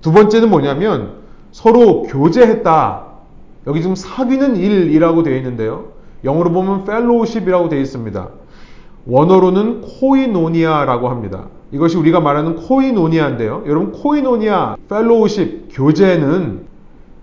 두 0.00 0.12
번째는 0.12 0.50
뭐냐면 0.50 1.14
서로 1.52 2.02
교제했다. 2.02 3.04
여기 3.66 3.82
지금 3.82 3.96
사귀는 3.96 4.56
일이라고 4.56 5.22
되어 5.22 5.36
있는데요. 5.36 5.86
영어로 6.24 6.52
보면 6.52 6.82
fellowship이라고 6.82 7.68
되어 7.68 7.80
있습니다. 7.80 8.28
원어로는 9.06 9.82
코이노니아라고 9.82 11.08
합니다. 11.08 11.48
이것이 11.72 11.96
우리가 11.96 12.20
말하는 12.20 12.56
코이노니아인데요. 12.56 13.64
여러분 13.66 13.92
코이노니아, 13.92 14.76
fellowship, 14.88 15.68
교제는 15.72 16.66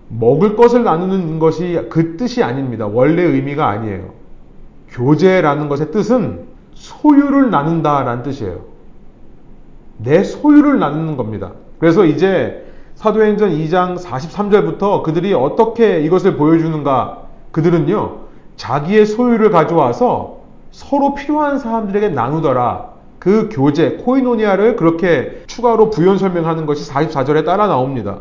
먹을 0.08 0.54
것을 0.54 0.84
나누는 0.84 1.38
것이 1.38 1.80
그 1.90 2.16
뜻이 2.16 2.42
아닙니다. 2.42 2.86
원래 2.86 3.22
의미가 3.22 3.66
아니에요. 3.68 4.10
교제라는 4.90 5.68
것의 5.68 5.90
뜻은 5.90 6.53
소유를 7.04 7.50
나눈다라는 7.50 8.22
뜻이에요. 8.22 8.60
내 9.98 10.24
소유를 10.24 10.78
나누는 10.78 11.18
겁니다. 11.18 11.52
그래서 11.78 12.06
이제 12.06 12.64
사도행전 12.94 13.50
2장 13.50 13.98
43절부터 13.98 15.02
그들이 15.02 15.34
어떻게 15.34 16.00
이것을 16.00 16.36
보여주는가? 16.36 17.18
그들은요, 17.52 18.20
자기의 18.56 19.04
소유를 19.04 19.50
가져와서 19.50 20.38
서로 20.70 21.14
필요한 21.14 21.58
사람들에게 21.58 22.08
나누더라. 22.08 22.94
그 23.18 23.48
교제, 23.52 23.98
코이노니아를 24.04 24.76
그렇게 24.76 25.42
추가로 25.46 25.90
부연 25.90 26.16
설명하는 26.18 26.64
것이 26.66 26.90
44절에 26.90 27.44
따라 27.44 27.66
나옵니다. 27.66 28.20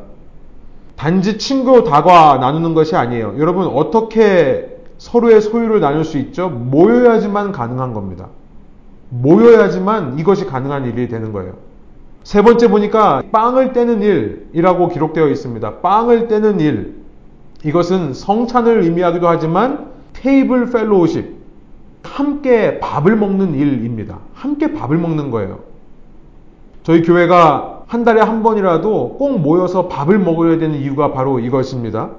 단지 0.98 1.38
친구 1.38 1.84
다과 1.84 2.38
나누는 2.38 2.74
것이 2.74 2.96
아니에요. 2.96 3.36
여러분, 3.38 3.68
어떻게 3.68 4.78
서로의 4.98 5.42
소유를 5.42 5.80
나눌 5.80 6.04
수 6.04 6.18
있죠? 6.18 6.50
모여야지만 6.50 7.52
가능한 7.52 7.94
겁니다. 7.94 8.28
모여야지만 9.22 10.18
이것이 10.18 10.46
가능한 10.46 10.86
일이 10.86 11.08
되는 11.08 11.32
거예요. 11.32 11.54
세 12.24 12.42
번째 12.42 12.70
보니까 12.70 13.22
빵을 13.32 13.74
떼는 13.74 14.02
일이라고 14.02 14.88
기록되어 14.90 15.28
있습니다. 15.28 15.76
빵을 15.82 16.28
떼는 16.28 16.60
일. 16.60 17.04
이것은 17.64 18.14
성찬을 18.14 18.82
의미하기도 18.82 19.28
하지만 19.28 19.88
테이블 20.14 20.70
펠로우십. 20.70 21.44
함께 22.04 22.80
밥을 22.80 23.16
먹는 23.16 23.56
일입니다. 23.56 24.20
함께 24.34 24.74
밥을 24.74 24.98
먹는 24.98 25.32
거예요. 25.32 25.60
저희 26.84 27.02
교회가 27.02 27.84
한 27.88 28.04
달에 28.04 28.22
한 28.22 28.44
번이라도 28.44 29.18
꼭 29.18 29.40
모여서 29.40 29.88
밥을 29.88 30.20
먹어야 30.20 30.58
되는 30.58 30.78
이유가 30.78 31.14
바로 31.14 31.40
이것입니다. 31.40 32.10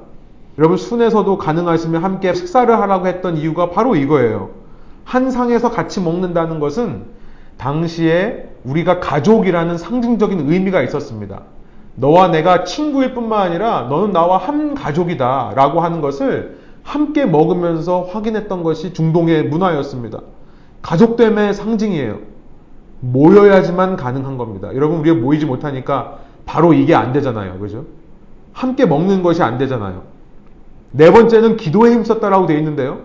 여러분 0.59 0.77
순에서도 0.77 1.37
가능하시면 1.37 2.03
함께 2.03 2.33
식사를 2.33 2.73
하라고 2.81 3.07
했던 3.07 3.37
이유가 3.37 3.71
바로 3.71 3.97
이거예요. 3.97 4.64
한 5.05 5.31
상에서 5.31 5.71
같이 5.71 6.01
먹는다는 6.01 6.61
것은 6.61 7.05
당시에 7.57 8.49
우리가 8.65 9.01
가족이라는 9.01 9.79
상징적인 9.79 10.51
의미가 10.51 10.83
있었습니다. 10.83 11.43
너와 11.97 12.29
내가 12.29 12.65
친구일 12.65 13.15
뿐만 13.15 13.41
아니라 13.41 13.83
너는 13.83 14.13
나와 14.13 14.39
한 14.39 14.75
가족이다 14.75 15.53
라고 15.55 15.81
하는 15.81 16.01
것을 16.01 16.59
함께 16.83 17.25
먹으면서 17.25 18.03
확인했던 18.03 18.63
것이 18.63 18.93
중동의 18.93 19.45
문화였습니다. 19.45 20.21
가족됨의 20.83 21.55
상징이에요. 21.55 22.19
모여야지만 23.01 23.97
가능한 23.97 24.39
겁니다. 24.39 24.75
여러분, 24.75 24.99
우리가 25.01 25.17
모이지 25.17 25.47
못하니까 25.47 26.19
바로 26.47 26.73
이게 26.75 26.95
안 26.95 27.13
되잖아요. 27.13 27.59
그죠? 27.59 27.85
함께 28.53 28.87
먹는 28.87 29.23
것이 29.23 29.43
안 29.43 29.59
되잖아요. 29.59 30.03
네 30.91 31.11
번째는 31.11 31.57
기도에 31.57 31.93
힘썼다라고 31.93 32.47
되어 32.47 32.59
있는데요. 32.59 33.01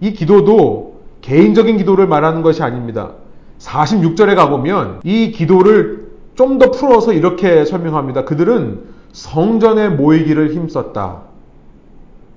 이 0.00 0.12
기도도 0.12 0.87
개인적인 1.28 1.76
기도를 1.76 2.06
말하는 2.06 2.40
것이 2.40 2.62
아닙니다. 2.62 3.10
46절에 3.58 4.34
가보면 4.34 5.00
이 5.04 5.30
기도를 5.30 6.08
좀 6.34 6.58
더 6.58 6.70
풀어서 6.70 7.12
이렇게 7.12 7.64
설명합니다. 7.64 8.24
그들은 8.24 8.80
성전에 9.12 9.90
모이기를 9.90 10.54
힘썼다. 10.54 11.22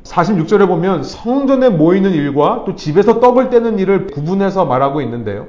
46절에 0.04 0.67
보면 0.67 1.04
성전에 1.04 1.69
모이는 1.69 2.12
일과 2.12 2.63
또 2.65 2.75
집에서 2.75 3.19
떡을 3.19 3.49
떼는 3.49 3.80
일을 3.80 4.08
구분해서 4.08 4.65
말하고 4.65 5.01
있는데요. 5.01 5.47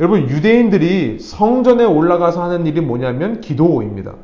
여러분, 0.00 0.28
유대인들이 0.28 1.18
성전에 1.18 1.84
올라가서 1.84 2.42
하는 2.44 2.66
일이 2.66 2.80
뭐냐면 2.80 3.40
기도입니다. 3.40 4.14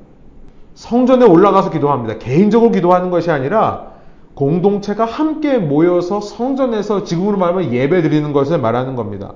성전에 0.75 1.27
올라가서 1.27 1.71
기도합니다. 1.71 2.19
개인적으로 2.19 2.71
기도하는 2.71 3.11
것이 3.11 3.31
아니라 3.31 3.91
공동체가 4.35 5.05
함께 5.05 5.59
모여서 5.59 6.21
성전에서 6.21 7.05
지금으로 7.05 7.37
말하면 7.37 7.73
예배 7.73 8.03
드리는 8.03 8.33
것을 8.33 8.59
말하는 8.59 8.95
겁니다. 8.97 9.35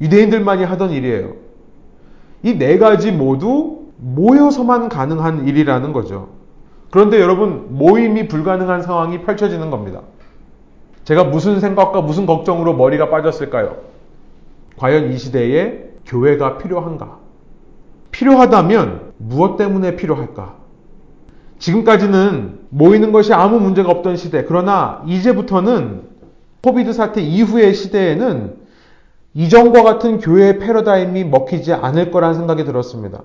유대인들만이 0.00 0.64
하던 0.64 0.90
일이에요. 0.90 1.34
이 2.42 2.54
네 2.58 2.78
가지 2.78 3.12
모두 3.12 3.80
모여서만 3.98 4.88
가능한 4.88 5.46
일이라는 5.46 5.92
거죠. 5.92 6.28
그런데 6.90 7.20
여러분, 7.20 7.66
모임이 7.70 8.28
불가능한 8.28 8.82
상황이 8.82 9.20
펼쳐지는 9.22 9.70
겁니다. 9.70 10.00
제가 11.04 11.24
무슨 11.24 11.60
생각과 11.60 12.00
무슨 12.00 12.26
걱정으로 12.26 12.74
머리가 12.74 13.10
빠졌을까요? 13.10 13.76
과연 14.78 15.12
이 15.12 15.18
시대에 15.18 15.90
교회가 16.06 16.58
필요한가? 16.58 17.18
필요하다면 18.10 19.12
무엇 19.18 19.56
때문에 19.56 19.96
필요할까? 19.96 20.56
지금까지는 21.60 22.58
모이는 22.70 23.12
것이 23.12 23.32
아무 23.32 23.60
문제가 23.60 23.90
없던 23.90 24.16
시대. 24.16 24.44
그러나 24.44 25.02
이제부터는 25.06 26.02
코비드 26.62 26.92
사태 26.92 27.22
이후의 27.22 27.74
시대에는 27.74 28.56
이전과 29.34 29.82
같은 29.82 30.18
교회의 30.18 30.58
패러다임이 30.58 31.24
먹히지 31.24 31.72
않을 31.72 32.10
거라는 32.10 32.34
생각이 32.34 32.64
들었습니다. 32.64 33.22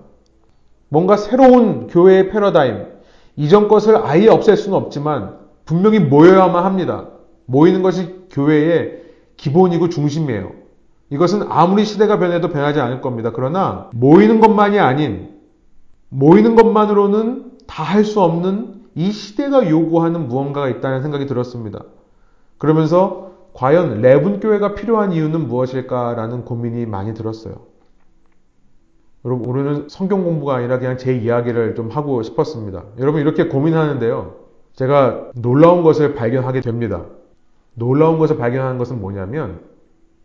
뭔가 0.90 1.18
새로운 1.18 1.88
교회의 1.88 2.30
패러다임, 2.30 2.86
이전 3.38 3.68
것을 3.68 3.98
아예 3.98 4.28
없앨 4.28 4.56
수는 4.56 4.78
없지만 4.78 5.38
분명히 5.66 6.00
모여야만 6.00 6.64
합니다. 6.64 7.08
모이는 7.48 7.82
것이 7.82 8.28
교회의 8.30 9.02
기본이고 9.38 9.90
중심이에요. 9.90 10.52
이것은 11.10 11.44
아무리 11.50 11.86
시대가 11.86 12.20
변해도 12.20 12.50
변하지 12.50 12.80
않을 12.80 13.02
겁니다. 13.02 13.32
그러나 13.34 13.90
모이는 13.94 14.40
것만이 14.40 14.80
아닌 14.80 15.30
모이는 16.10 16.56
것만으로는 16.56 17.55
다 17.68 17.84
할 17.84 18.04
수 18.04 18.22
없는 18.22 18.86
이 18.96 19.12
시대가 19.12 19.70
요구하는 19.70 20.28
무언가가 20.28 20.70
있다는 20.70 21.02
생각이 21.02 21.26
들었습니다. 21.26 21.84
그러면서 22.58 23.32
과연 23.54 24.02
레분 24.02 24.40
교회가 24.40 24.76
필요한 24.76 25.12
이유는 25.12 25.48
무엇일까라는 25.48 26.46
고민이 26.46 26.86
많이 26.86 27.14
들었어요. 27.14 27.56
여러분, 29.24 29.50
오늘은 29.50 29.88
성경 29.90 30.24
공부가 30.24 30.56
아니라 30.56 30.78
그냥 30.78 30.98
제 30.98 31.16
이야기를 31.16 31.76
좀 31.76 31.90
하고 31.90 32.22
싶었습니다. 32.22 32.84
여러분, 33.00 33.22
이렇게 33.22 33.48
고민하는데요. 33.48 34.36
제가 34.74 35.32
놀라운 35.36 35.84
것을 35.84 36.14
발견하게 36.14 36.62
됩니다. 36.62 37.06
놀라운 37.74 38.20
것을 38.20 38.38
발견하는 38.38 38.78
것은 38.78 39.02
뭐냐면, 39.02 39.62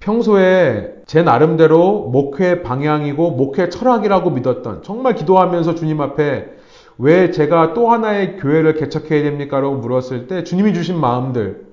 평소에 0.00 1.02
제 1.06 1.22
나름대로 1.22 2.08
목회 2.08 2.62
방향이고 2.62 3.32
목회 3.32 3.68
철학이라고 3.68 4.30
믿었던, 4.30 4.82
정말 4.82 5.14
기도하면서 5.14 5.74
주님 5.76 6.00
앞에 6.00 6.59
왜 7.00 7.30
제가 7.30 7.72
또 7.72 7.90
하나의 7.90 8.36
교회를 8.36 8.74
개척해야 8.74 9.22
됩니까? 9.22 9.58
라고 9.60 9.76
물었을 9.76 10.26
때 10.26 10.44
주님이 10.44 10.74
주신 10.74 11.00
마음들, 11.00 11.66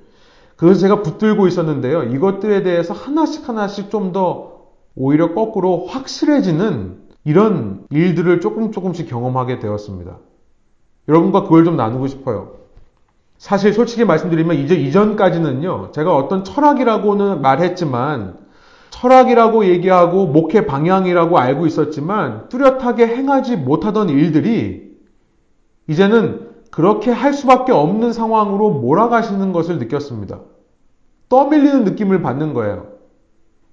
그것을 0.55 0.81
제가 0.81 1.01
붙들고 1.01 1.47
있었는데요. 1.47 2.03
이것들에 2.03 2.63
대해서 2.63 2.93
하나씩 2.93 3.47
하나씩 3.47 3.91
좀 3.91 4.11
더 4.13 4.57
오히려 4.95 5.33
거꾸로 5.35 5.85
확실해지는 5.85 6.97
이런 7.23 7.85
일들을 7.91 8.39
조금 8.41 8.71
조금씩 8.71 9.07
경험하게 9.07 9.59
되었습니다. 9.59 10.17
여러분과 11.07 11.43
그걸 11.43 11.65
좀 11.65 11.75
나누고 11.75 12.07
싶어요. 12.07 12.53
사실 13.37 13.73
솔직히 13.73 14.05
말씀드리면 14.05 14.57
이제 14.57 14.75
이전까지는요, 14.75 15.91
제가 15.91 16.15
어떤 16.15 16.43
철학이라고는 16.43 17.41
말했지만, 17.41 18.37
철학이라고 18.89 19.65
얘기하고 19.65 20.25
목회 20.25 20.65
방향이라고 20.65 21.37
알고 21.37 21.67
있었지만, 21.67 22.49
뚜렷하게 22.49 23.05
행하지 23.05 23.57
못하던 23.57 24.09
일들이 24.09 24.86
이제는 25.87 26.47
그렇게 26.71 27.11
할 27.11 27.33
수밖에 27.33 27.71
없는 27.71 28.13
상황으로 28.13 28.71
몰아가시는 28.71 29.53
것을 29.53 29.79
느꼈습니다. 29.79 30.39
떠밀리는 31.29 31.83
느낌을 31.83 32.21
받는 32.21 32.53
거예요. 32.53 32.87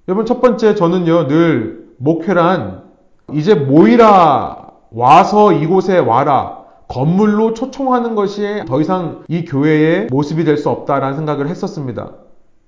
여러분, 0.08 0.26
첫 0.26 0.40
번째, 0.40 0.74
저는요, 0.74 1.28
늘 1.28 1.88
목회란 1.98 2.84
이제 3.32 3.54
모이라 3.54 4.70
와서 4.90 5.52
이곳에 5.52 5.98
와라 5.98 6.64
건물로 6.88 7.54
초청하는 7.54 8.14
것이 8.14 8.62
더 8.66 8.80
이상 8.80 9.24
이 9.28 9.44
교회의 9.44 10.08
모습이 10.10 10.44
될 10.44 10.56
수 10.58 10.68
없다라는 10.70 11.16
생각을 11.16 11.48
했었습니다. 11.48 12.12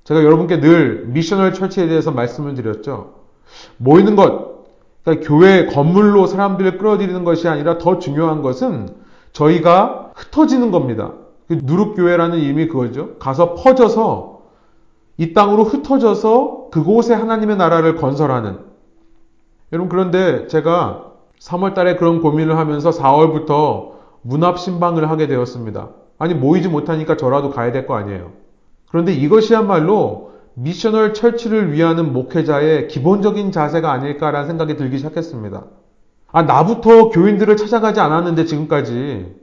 제가 0.05 0.25
여러분께 0.25 0.61
늘 0.61 1.07
미셔널 1.09 1.53
철치에 1.53 1.87
대해서 1.89 2.11
말씀을 2.11 2.55
드렸죠. 2.55 3.15
모이는 3.77 4.17
것 4.17 4.65
그러니까 5.05 5.29
교회 5.29 5.67
건물로 5.67 6.27
사람들을 6.27 6.79
끌어들이는 6.79 7.25
것이 7.25 7.47
아니라 7.49 7.79
더 7.79 7.99
중요한 7.99 8.43
것은 8.43 8.89
저희가 9.37 10.13
흩어지는 10.15 10.71
겁니다. 10.71 11.13
그 11.47 11.61
누룩교회라는 11.63 12.39
이름이 12.39 12.69
그거죠. 12.69 13.17
가서 13.19 13.55
퍼져서 13.55 14.41
이 15.19 15.35
땅으로 15.35 15.65
흩어져서 15.65 16.69
그곳에 16.73 17.15
하나님의 17.15 17.57
나라를 17.57 17.97
건설하는. 17.97 18.59
여러분, 19.73 19.89
그런데 19.89 20.47
제가 20.47 21.13
3월 21.41 21.75
달에 21.75 21.97
그런 21.97 22.23
고민을 22.23 22.57
하면서 22.57 22.91
4월부터 22.91 23.91
문합 24.23 24.59
신방을 24.59 25.11
하게 25.11 25.27
되었습니다. 25.27 25.91
아니, 26.19 26.35
모이지 26.35 26.69
못하니까 26.69 27.17
저라도 27.17 27.51
가야 27.51 27.73
될 27.73 27.87
거 27.87 27.95
아니에요. 27.95 28.33
그런데 28.89 29.13
이것이야말로 29.13 30.33
미셔널 30.55 31.13
철치를 31.13 31.73
위하는 31.73 32.15
목회자의 32.15 32.89
기본적인 32.89 33.53
자세가 33.53 33.93
아닐까라는 33.93 34.49
생각이 34.49 34.77
들기 34.77 34.97
시작했습니다. 34.97 35.65
아, 36.37 36.43
나부터 36.43 37.09
교인들을 37.09 37.57
찾아가지 37.57 37.99
않았는데 38.01 38.45
지금까지. 38.45 39.35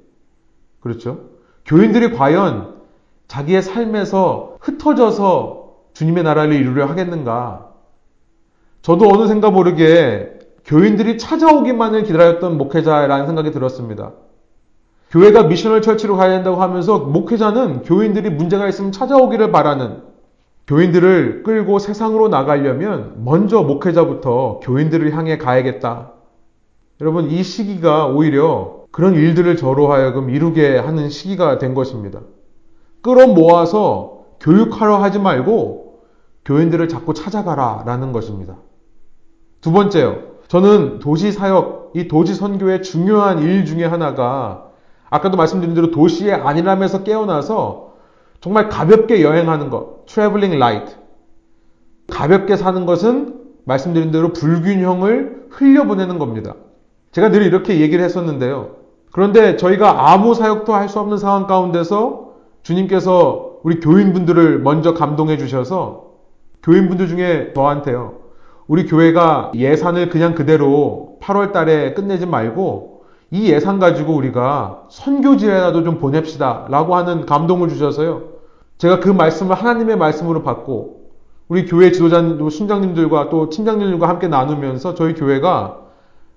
그렇죠? 0.79 1.21
교인들이 1.65 2.13
과연 2.13 2.75
자기의 3.27 3.63
삶에서 3.63 4.57
흩어져서 4.59 5.71
주님의 5.93 6.23
나라를 6.23 6.53
이루려 6.53 6.85
하겠는가? 6.85 7.71
저도 8.83 9.09
어느 9.11 9.27
생각 9.27 9.53
모르게 9.53 10.37
교인들이 10.65 11.17
찾아오기만을 11.17 12.03
기다렸던 12.03 12.59
목회자라는 12.59 13.25
생각이 13.25 13.49
들었습니다. 13.49 14.11
교회가 15.09 15.45
미셔널 15.45 15.81
철치로 15.81 16.15
가야 16.15 16.29
된다고 16.29 16.61
하면서 16.61 16.99
목회자는 16.99 17.81
교인들이 17.81 18.29
문제가 18.29 18.67
있으면 18.67 18.91
찾아오기를 18.91 19.51
바라는 19.51 20.03
교인들을 20.67 21.41
끌고 21.41 21.79
세상으로 21.79 22.27
나가려면 22.27 23.23
먼저 23.25 23.63
목회자부터 23.63 24.59
교인들을 24.61 25.11
향해 25.15 25.39
가야겠다. 25.39 26.13
여러분, 27.03 27.29
이 27.29 27.43
시기가 27.43 28.07
오히려 28.07 28.85
그런 28.91 29.13
일들을 29.13 29.57
저로 29.57 29.91
하여금 29.91 30.29
이루게 30.29 30.77
하는 30.77 31.09
시기가 31.09 31.57
된 31.57 31.73
것입니다. 31.73 32.21
끌어모아서 33.01 34.21
교육하려 34.39 34.95
하지 35.03 35.19
말고 35.19 35.99
교인들을 36.45 36.87
자꾸 36.87 37.13
찾아가라 37.13 37.83
라는 37.85 38.13
것입니다. 38.13 38.55
두 39.59 39.73
번째요. 39.73 40.15
저는 40.47 40.99
도시 40.99 41.33
사역, 41.33 41.91
이 41.93 42.07
도시 42.07 42.35
선교의 42.35 42.83
중요한 42.83 43.39
일 43.39 43.65
중에 43.65 43.83
하나가 43.83 44.69
아까도 45.09 45.35
말씀드린 45.35 45.75
대로 45.75 45.91
도시의 45.91 46.33
안일함에서 46.33 47.03
깨어나서 47.03 47.95
정말 48.39 48.69
가볍게 48.69 49.21
여행하는 49.23 49.69
것, 49.69 50.05
traveling 50.05 50.55
light. 50.55 50.95
가볍게 52.09 52.55
사는 52.55 52.85
것은 52.85 53.41
말씀드린 53.65 54.11
대로 54.11 54.31
불균형을 54.31 55.47
흘려보내는 55.49 56.17
겁니다. 56.17 56.55
제가 57.13 57.29
늘 57.29 57.43
이렇게 57.43 57.79
얘기를 57.79 58.03
했었는데요. 58.03 58.71
그런데 59.11 59.55
저희가 59.55 60.11
아무 60.11 60.33
사역도 60.33 60.73
할 60.73 60.89
수 60.89 60.99
없는 60.99 61.17
상황 61.17 61.47
가운데서 61.47 62.31
주님께서 62.63 63.51
우리 63.63 63.79
교인분들을 63.79 64.59
먼저 64.59 64.93
감동해 64.93 65.37
주셔서 65.37 66.07
교인분들 66.63 67.07
중에 67.07 67.53
저한테요. 67.53 68.13
우리 68.67 68.85
교회가 68.85 69.51
예산을 69.55 70.09
그냥 70.09 70.33
그대로 70.33 71.17
8월 71.21 71.51
달에 71.51 71.93
끝내지 71.93 72.25
말고 72.25 73.03
이 73.31 73.51
예산 73.51 73.79
가지고 73.79 74.13
우리가 74.15 74.83
선교지에라도 74.89 75.83
좀 75.83 75.99
보냅시다 75.99 76.67
라고 76.69 76.95
하는 76.95 77.25
감동을 77.25 77.69
주셔서요. 77.69 78.23
제가 78.77 78.99
그 78.99 79.09
말씀을 79.09 79.55
하나님의 79.55 79.97
말씀으로 79.97 80.43
받고 80.43 81.03
우리 81.47 81.65
교회 81.65 81.91
지도자님, 81.91 82.49
순장님들과 82.49 83.29
또 83.29 83.49
팀장님들과 83.49 84.07
함께 84.07 84.27
나누면서 84.27 84.95
저희 84.95 85.13
교회가 85.13 85.82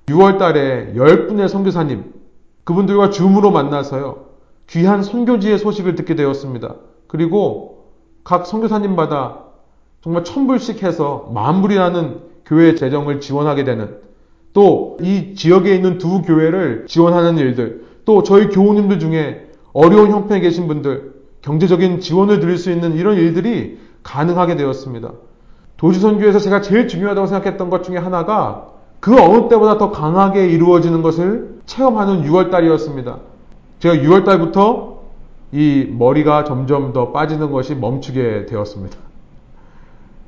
6월 0.07 0.39
달에 0.39 0.93
10분의 0.95 1.49
선교사님 1.49 2.13
그분들과 2.65 3.11
줌으로 3.11 3.51
만나서요. 3.51 4.27
귀한 4.69 5.03
선교지의 5.03 5.59
소식을 5.59 5.95
듣게 5.95 6.15
되었습니다. 6.15 6.75
그리고 7.07 7.93
각 8.25 8.47
선교사님마다 8.47 9.45
정말 10.03 10.25
천불씩 10.25 10.83
해서 10.83 11.31
만불이라는 11.33 12.21
교회 12.45 12.75
재정을 12.75 13.21
지원하게 13.21 13.65
되는 13.65 13.99
또 14.53 14.97
이 15.01 15.35
지역에 15.35 15.75
있는 15.75 15.99
두 15.99 16.23
교회를 16.23 16.87
지원하는 16.89 17.37
일들 17.39 17.85
또 18.05 18.23
저희 18.23 18.49
교우님들 18.49 18.99
중에 18.99 19.51
어려운 19.73 20.11
형편에 20.11 20.41
계신 20.41 20.67
분들 20.69 21.15
경제적인 21.43 22.01
지원을 22.01 22.41
드릴 22.41 22.57
수 22.57 22.71
있는 22.71 22.95
이런 22.95 23.17
일들이 23.17 23.79
가능하게 24.03 24.57
되었습니다. 24.57 25.13
도시선교에서 25.77 26.39
제가 26.39 26.63
제일 26.63 26.89
중요하다고 26.89 27.27
생각했던 27.27 27.69
것 27.69 27.85
중에 27.85 27.99
하나가 27.99 28.69
그 29.07 29.17
어느 29.23 29.49
때보다 29.49 29.79
더 29.79 29.93
강하게 29.93 30.49
이루어지는 30.49 31.01
것을 31.01 31.61
체험하는 31.67 32.25
6월달이었습니다. 32.25 33.19
제가 33.79 33.95
6월달부터 33.95 34.97
이 35.53 35.87
머리가 35.97 36.43
점점 36.43 36.93
더 36.93 37.13
빠지는 37.13 37.53
것이 37.53 37.77
멈추게 37.77 38.47
되었습니다. 38.47 38.97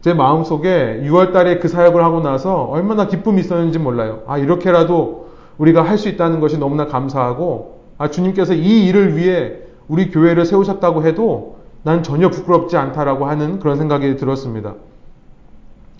제 0.00 0.14
마음속에 0.14 1.02
6월달에 1.04 1.58
그 1.58 1.66
사역을 1.66 2.04
하고 2.04 2.20
나서 2.20 2.66
얼마나 2.66 3.08
기쁨이 3.08 3.40
있었는지 3.40 3.80
몰라요. 3.80 4.22
아, 4.28 4.38
이렇게라도 4.38 5.26
우리가 5.58 5.82
할 5.82 5.98
수 5.98 6.08
있다는 6.08 6.38
것이 6.38 6.56
너무나 6.56 6.86
감사하고, 6.86 7.80
아, 7.98 8.10
주님께서 8.10 8.54
이 8.54 8.86
일을 8.86 9.16
위해 9.16 9.54
우리 9.88 10.08
교회를 10.08 10.46
세우셨다고 10.46 11.04
해도 11.04 11.56
난 11.82 12.04
전혀 12.04 12.30
부끄럽지 12.30 12.76
않다라고 12.76 13.26
하는 13.26 13.58
그런 13.58 13.76
생각이 13.76 14.14
들었습니다. 14.14 14.74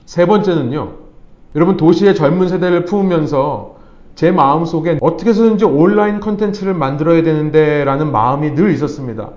세 0.07 0.26
번째는요. 0.26 1.08
여러분 1.55 1.77
도시의 1.77 2.15
젊은 2.15 2.49
세대를 2.49 2.85
품으면서 2.85 3.77
제 4.15 4.31
마음 4.31 4.65
속에 4.65 4.99
어떻게 5.01 5.31
해서든지 5.31 5.65
온라인 5.65 6.21
컨텐츠를 6.21 6.75
만들어야 6.75 7.23
되는데 7.23 7.85
라는 7.85 8.11
마음이 8.13 8.55
늘 8.55 8.71
있었습니다. 8.73 9.31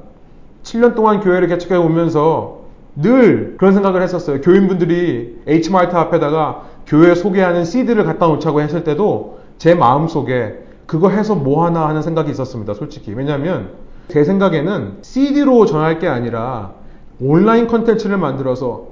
7년 0.64 0.95
동안 0.95 1.22
교회를 1.22 1.47
개척해 1.47 1.76
오면서 1.76 2.62
늘 2.95 3.55
그런 3.57 3.74
생각을 3.74 4.01
했었어요. 4.01 4.41
교인분들이 4.41 5.41
H마트 5.47 5.95
앞에다가 5.95 6.64
교회 6.86 7.16
소개하는 7.16 7.64
CD를 7.64 8.03
갖다 8.03 8.28
놓자고 8.28 8.62
했을 8.62 8.84
때도 8.84 9.39
제 9.57 9.76
마음 9.76 10.07
속에 10.07 10.66
그거 10.86 11.09
해서 11.09 11.36
뭐 11.36 11.66
하나 11.66 11.88
하는 11.88 12.01
생각이 12.01 12.30
있었습니다. 12.32 12.74
솔직히. 12.74 13.14
왜냐하면 13.14 13.70
제 14.09 14.24
생각에는 14.26 14.97
CD로 15.03 15.66
전할 15.66 15.99
게 15.99 16.07
아니라 16.07 16.72
온라인 17.22 17.68
컨텐츠를 17.68 18.18
만들어서 18.18 18.88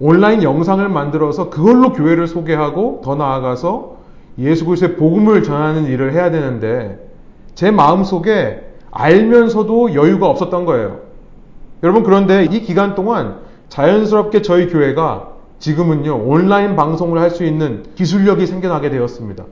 온라인 0.00 0.42
영상을 0.42 0.88
만들어서 0.88 1.50
그걸로 1.50 1.92
교회를 1.92 2.26
소개하고 2.26 3.00
더 3.04 3.16
나아가서 3.16 3.96
예수 4.38 4.64
그리스도의 4.64 4.96
복음을 4.96 5.42
전하는 5.42 5.86
일을 5.86 6.12
해야 6.12 6.30
되는데 6.30 6.98
제 7.54 7.70
마음 7.70 8.04
속에 8.04 8.62
알면서도 8.90 9.94
여유가 9.94 10.28
없었던 10.28 10.64
거예요. 10.64 11.00
여러분 11.82 12.04
그런데 12.04 12.44
이 12.44 12.60
기간 12.60 12.94
동안 12.94 13.38
자연스럽게 13.68 14.42
저희 14.42 14.68
교회가 14.68 15.30
지금은요 15.58 16.24
온라인 16.24 16.76
방송을 16.76 17.20
할 17.20 17.30
수 17.30 17.44
있는 17.44 17.82
기술력이 17.96 18.46
생겨나게 18.46 18.90
되었습니다. 18.90 19.44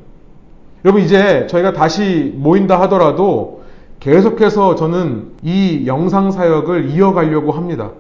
여러분 0.85 1.03
이제 1.03 1.49
저희가 1.49 1.73
다시 1.73 2.33
모인다 2.37 2.81
하더라도 2.83 3.63
계속해서 3.99 4.77
저는 4.77 5.33
이 5.43 5.85
영상 5.87 6.31
사역을 6.31 6.91
이어가려고 6.91 7.51
합니다. 7.51 7.91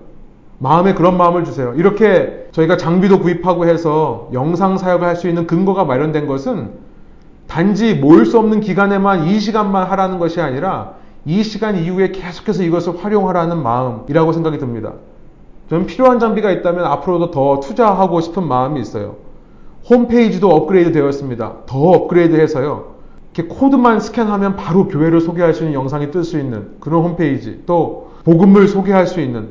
마음에 0.59 0.95
그런 0.95 1.17
마음을 1.17 1.45
주세요. 1.45 1.75
이렇게 1.77 2.49
저희가 2.53 2.77
장비도 2.77 3.21
구입하고 3.21 3.67
해서 3.67 4.29
영상 4.33 4.79
사역을 4.79 5.07
할 5.07 5.17
수 5.17 5.29
있는 5.29 5.47
근거가 5.47 5.85
마련된 5.85 6.27
것은 6.27 6.71
단지 7.47 7.95
모일 7.95 8.27
수 8.27 8.39
없는 8.39 8.61
기간에만 8.61 9.27
이 9.27 9.39
시간만 9.39 9.87
하라는 9.91 10.19
것이 10.19 10.41
아니라 10.41 10.95
이 11.25 11.43
시간 11.43 11.77
이후에 11.77 12.13
계속해서 12.13 12.63
이것을 12.63 13.03
활용하라는 13.03 13.63
마음이라고 13.63 14.33
생각이 14.33 14.59
듭니다. 14.59 14.93
저는 15.69 15.87
필요한 15.87 16.19
장비가 16.19 16.51
있다면 16.51 16.85
앞으로도 16.85 17.31
더 17.31 17.61
투자하고 17.61 18.21
싶은 18.21 18.47
마음이 18.47 18.81
있어요. 18.81 19.17
홈페이지도 19.89 20.51
업그레이드 20.51 20.93
되었습니다. 20.93 21.53
더 21.67 21.79
업그레이드 21.79 22.35
해서요. 22.37 22.95
이렇게 23.35 23.55
코드만 23.55 24.01
스캔하면 24.01 24.57
바로 24.57 24.89
교회를 24.89 25.21
소개할 25.21 25.55
수 25.55 25.63
있는 25.65 25.75
영상이 25.75 26.11
뜰 26.11 26.25
수 26.25 26.39
있는 26.39 26.77
그런 26.81 27.03
홈페이지. 27.03 27.63
또 27.67 28.13
복음을 28.25 28.67
소개할 28.69 29.07
수 29.07 29.21
있는 29.21 29.51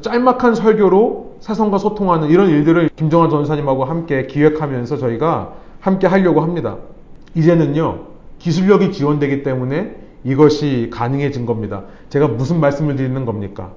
짤막한 0.00 0.54
설교로 0.54 1.36
사성과 1.40 1.78
소통하는 1.78 2.28
이런 2.28 2.48
일들을 2.48 2.90
김정환 2.96 3.30
전사님하고 3.30 3.84
함께 3.84 4.26
기획하면서 4.26 4.96
저희가 4.96 5.54
함께 5.80 6.06
하려고 6.06 6.40
합니다. 6.40 6.76
이제는요, 7.34 8.06
기술력이 8.38 8.92
지원되기 8.92 9.42
때문에 9.42 9.96
이것이 10.24 10.88
가능해진 10.92 11.46
겁니다. 11.46 11.82
제가 12.08 12.28
무슨 12.28 12.60
말씀을 12.60 12.96
드리는 12.96 13.24
겁니까? 13.24 13.72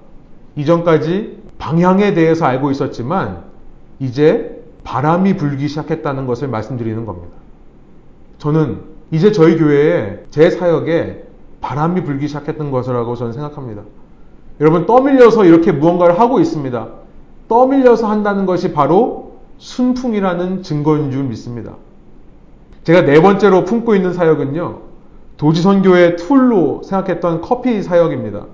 이전까지 0.55 1.39
방향에 1.57 2.13
대해서 2.13 2.45
알고 2.45 2.71
있었지만, 2.71 3.43
이제 3.99 4.63
바람이 4.83 5.37
불기 5.37 5.67
시작했다는 5.67 6.27
것을 6.27 6.47
말씀드리는 6.47 7.05
겁니다. 7.05 7.33
저는 8.37 8.81
이제 9.11 9.31
저희 9.31 9.57
교회에 9.57 10.23
제 10.29 10.49
사역에 10.49 11.23
바람이 11.61 12.03
불기 12.03 12.27
시작했던 12.27 12.69
것이라고 12.69 13.15
저는 13.15 13.33
생각합니다. 13.33 13.81
여러분 14.61 14.85
떠밀려서 14.85 15.45
이렇게 15.45 15.71
무언가를 15.71 16.19
하고 16.19 16.39
있습니다. 16.39 16.87
떠밀려서 17.47 18.09
한다는 18.09 18.45
것이 18.45 18.71
바로 18.73 19.33
순풍이라는 19.57 20.63
증거인 20.63 21.11
줄 21.11 21.23
믿습니다. 21.23 21.73
제가 22.83 23.01
네 23.01 23.21
번째로 23.21 23.65
품고 23.65 23.95
있는 23.95 24.13
사역은요. 24.13 24.79
도시선교의 25.37 26.15
tool로 26.17 26.81
생각했던 26.83 27.41
커피 27.41 27.81
사역입니다. 27.83 28.45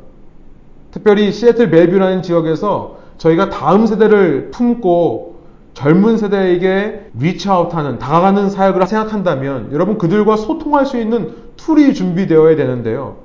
특별히 0.92 1.32
시애틀 1.32 1.70
벨뷰라는 1.70 2.22
지역에서 2.22 2.98
저희가 3.18 3.50
다음 3.50 3.86
세대를 3.86 4.50
품고 4.52 5.36
젊은 5.74 6.18
세대에게 6.18 7.12
reach 7.18 7.47
out하는 7.47 8.00
다가가는 8.00 8.50
사역을 8.50 8.86
생각한다면 8.88 9.70
여러분 9.72 9.98
그들과 9.98 10.36
소통할 10.36 10.86
수 10.86 10.98
있는 10.98 11.34
tool이 11.56 11.94
준비되어야 11.94 12.56
되는데요. 12.56 13.18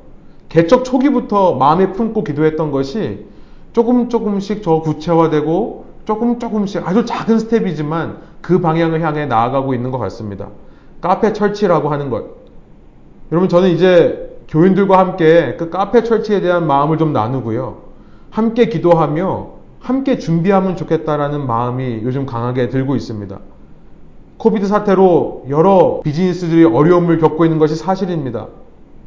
개척 0.49 0.85
초기부터 0.85 1.55
마음에 1.55 1.93
품고 1.93 2.25
기도했던 2.25 2.71
것이 2.71 3.27
조금 3.73 4.09
조금씩 4.09 4.63
저 4.63 4.81
구체화되고 4.81 5.87
조금 6.05 6.39
조금씩 6.39 6.87
아주 6.87 7.05
작은 7.05 7.39
step이지만 7.41 8.19
그 8.41 8.61
방향을 8.61 9.03
향해 9.03 9.27
나아가고 9.27 9.75
있는 9.75 9.91
것 9.91 9.99
같습니다. 9.99 10.49
카페 11.01 11.33
church라고 11.33 11.89
하는 11.89 12.11
것. 12.11 12.25
여러분 13.33 13.49
저는 13.49 13.71
이제 13.71 14.39
교인들과 14.49 14.99
함께 14.99 15.57
그 15.59 15.69
카페 15.69 16.05
church에 16.05 16.41
대한 16.41 16.67
마음을 16.67 16.97
좀 16.99 17.13
나누고요. 17.13 17.79
함께 18.31 18.69
기도하며 18.69 19.49
함께 19.81 20.19
준비하면 20.19 20.77
좋겠다라는 20.77 21.47
마음이 21.47 22.01
요즘 22.03 22.25
강하게 22.25 22.69
들고 22.69 22.97
있습니다. 22.97 23.39
코비드 24.37 24.67
사태로 24.67 25.47
여러 25.49 26.01
비즈니스들이 26.05 26.65
어려움을 26.65 27.19
겪고 27.19 27.45
있는 27.45 27.59
것이 27.59 27.75
사실입니다. 27.75 28.49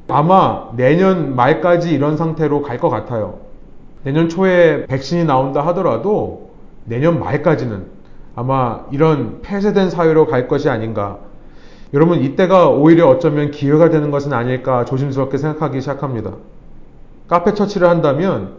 아마 0.09 0.69
내년 0.75 1.35
말까지 1.35 1.91
이런 1.93 2.17
상태로 2.17 2.61
갈 2.61 2.79
것 2.79 2.89
같아요. 2.89 3.39
내년 4.03 4.29
초에 4.29 4.85
백신이 4.85 5.25
나온다 5.25 5.65
하더라도 5.67 6.51
내년 6.85 7.19
말까지는 7.19 7.85
아마 8.35 8.85
이런 8.91 9.41
폐쇄된 9.41 9.89
사회로 9.89 10.27
갈 10.27 10.47
것이 10.47 10.69
아닌가. 10.69 11.17
여러분, 11.93 12.19
이때가 12.19 12.69
오히려 12.69 13.07
어쩌면 13.07 13.51
기회가 13.51 13.89
되는 13.89 14.11
것은 14.11 14.31
아닐까 14.31 14.85
조심스럽게 14.85 15.37
생각하기 15.37 15.81
시작합니다. 15.81 16.33
카페 17.27 17.53
처치를 17.53 17.89
한다면 17.89 18.53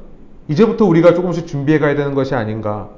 이제부터 0.49 0.85
우리가 0.85 1.15
조금씩 1.15 1.47
준비해 1.47 1.79
가야 1.79 1.95
되는 1.95 2.15
것이 2.15 2.35
아닌가. 2.35 2.89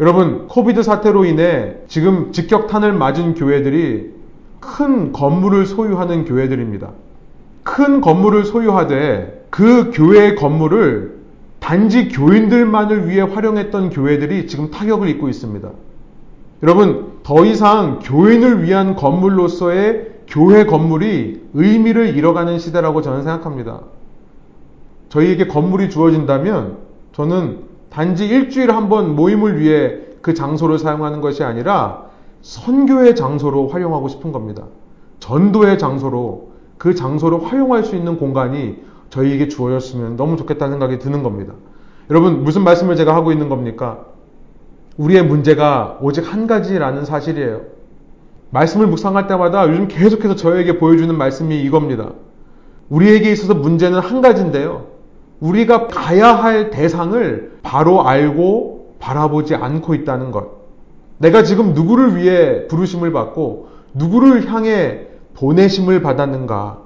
여러분, 0.00 0.46
코비드 0.48 0.82
사태로 0.82 1.24
인해 1.24 1.74
지금 1.88 2.32
직격탄을 2.32 2.92
맞은 2.92 3.34
교회들이 3.34 4.14
큰 4.60 5.12
건물을 5.12 5.66
소유하는 5.66 6.24
교회들입니다. 6.24 6.90
큰 7.68 8.00
건물을 8.00 8.44
소유하되 8.46 9.44
그 9.50 9.90
교회의 9.92 10.36
건물을 10.36 11.18
단지 11.60 12.08
교인들만을 12.08 13.10
위해 13.10 13.20
활용했던 13.20 13.90
교회들이 13.90 14.46
지금 14.46 14.70
타격을 14.70 15.06
입고 15.08 15.28
있습니다. 15.28 15.68
여러분, 16.62 17.12
더 17.22 17.44
이상 17.44 17.98
교인을 18.02 18.62
위한 18.62 18.96
건물로서의 18.96 20.12
교회 20.26 20.64
건물이 20.64 21.48
의미를 21.52 22.16
잃어가는 22.16 22.58
시대라고 22.58 23.02
저는 23.02 23.22
생각합니다. 23.22 23.80
저희에게 25.10 25.46
건물이 25.46 25.90
주어진다면 25.90 26.78
저는 27.12 27.64
단지 27.90 28.26
일주일에 28.26 28.72
한 28.72 28.88
번 28.88 29.14
모임을 29.14 29.60
위해 29.60 29.98
그 30.22 30.32
장소를 30.32 30.78
사용하는 30.78 31.20
것이 31.20 31.44
아니라 31.44 32.06
선교의 32.40 33.14
장소로 33.14 33.68
활용하고 33.68 34.08
싶은 34.08 34.32
겁니다. 34.32 34.64
전도의 35.20 35.78
장소로 35.78 36.47
그 36.78 36.94
장소를 36.94 37.44
활용할 37.44 37.84
수 37.84 37.96
있는 37.96 38.16
공간이 38.16 38.78
저희에게 39.10 39.48
주어졌으면 39.48 40.16
너무 40.16 40.36
좋겠다는 40.36 40.74
생각이 40.74 40.98
드는 40.98 41.22
겁니다. 41.22 41.54
여러분, 42.10 42.44
무슨 42.44 42.62
말씀을 42.62 42.96
제가 42.96 43.14
하고 43.14 43.32
있는 43.32 43.48
겁니까? 43.48 44.04
우리의 44.96 45.24
문제가 45.24 45.98
오직 46.00 46.32
한 46.32 46.46
가지라는 46.46 47.04
사실이에요. 47.04 47.62
말씀을 48.50 48.86
묵상할 48.86 49.26
때마다 49.26 49.68
요즘 49.68 49.88
계속해서 49.88 50.34
저에게 50.34 50.78
보여주는 50.78 51.14
말씀이 51.16 51.60
이겁니다. 51.62 52.12
우리에게 52.88 53.30
있어서 53.32 53.54
문제는 53.54 53.98
한 53.98 54.22
가지인데요. 54.22 54.86
우리가 55.40 55.86
가야 55.88 56.34
할 56.34 56.70
대상을 56.70 57.58
바로 57.62 58.06
알고 58.06 58.96
바라보지 58.98 59.54
않고 59.54 59.94
있다는 59.94 60.30
것. 60.30 60.58
내가 61.18 61.42
지금 61.42 61.74
누구를 61.74 62.16
위해 62.16 62.66
부르심을 62.68 63.12
받고 63.12 63.68
누구를 63.94 64.50
향해 64.52 65.07
보내심을 65.38 66.02
받았는가. 66.02 66.78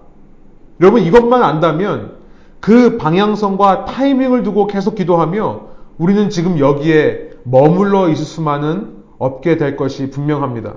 여러분 0.80 1.02
이것만 1.02 1.42
안다면 1.42 2.16
그 2.60 2.98
방향성과 2.98 3.86
타이밍을 3.86 4.42
두고 4.42 4.66
계속 4.66 4.94
기도하며 4.94 5.60
우리는 5.98 6.30
지금 6.30 6.58
여기에 6.58 7.30
머물러 7.44 8.08
있을 8.10 8.24
수만은 8.24 9.02
없게 9.18 9.56
될 9.56 9.76
것이 9.76 10.10
분명합니다. 10.10 10.74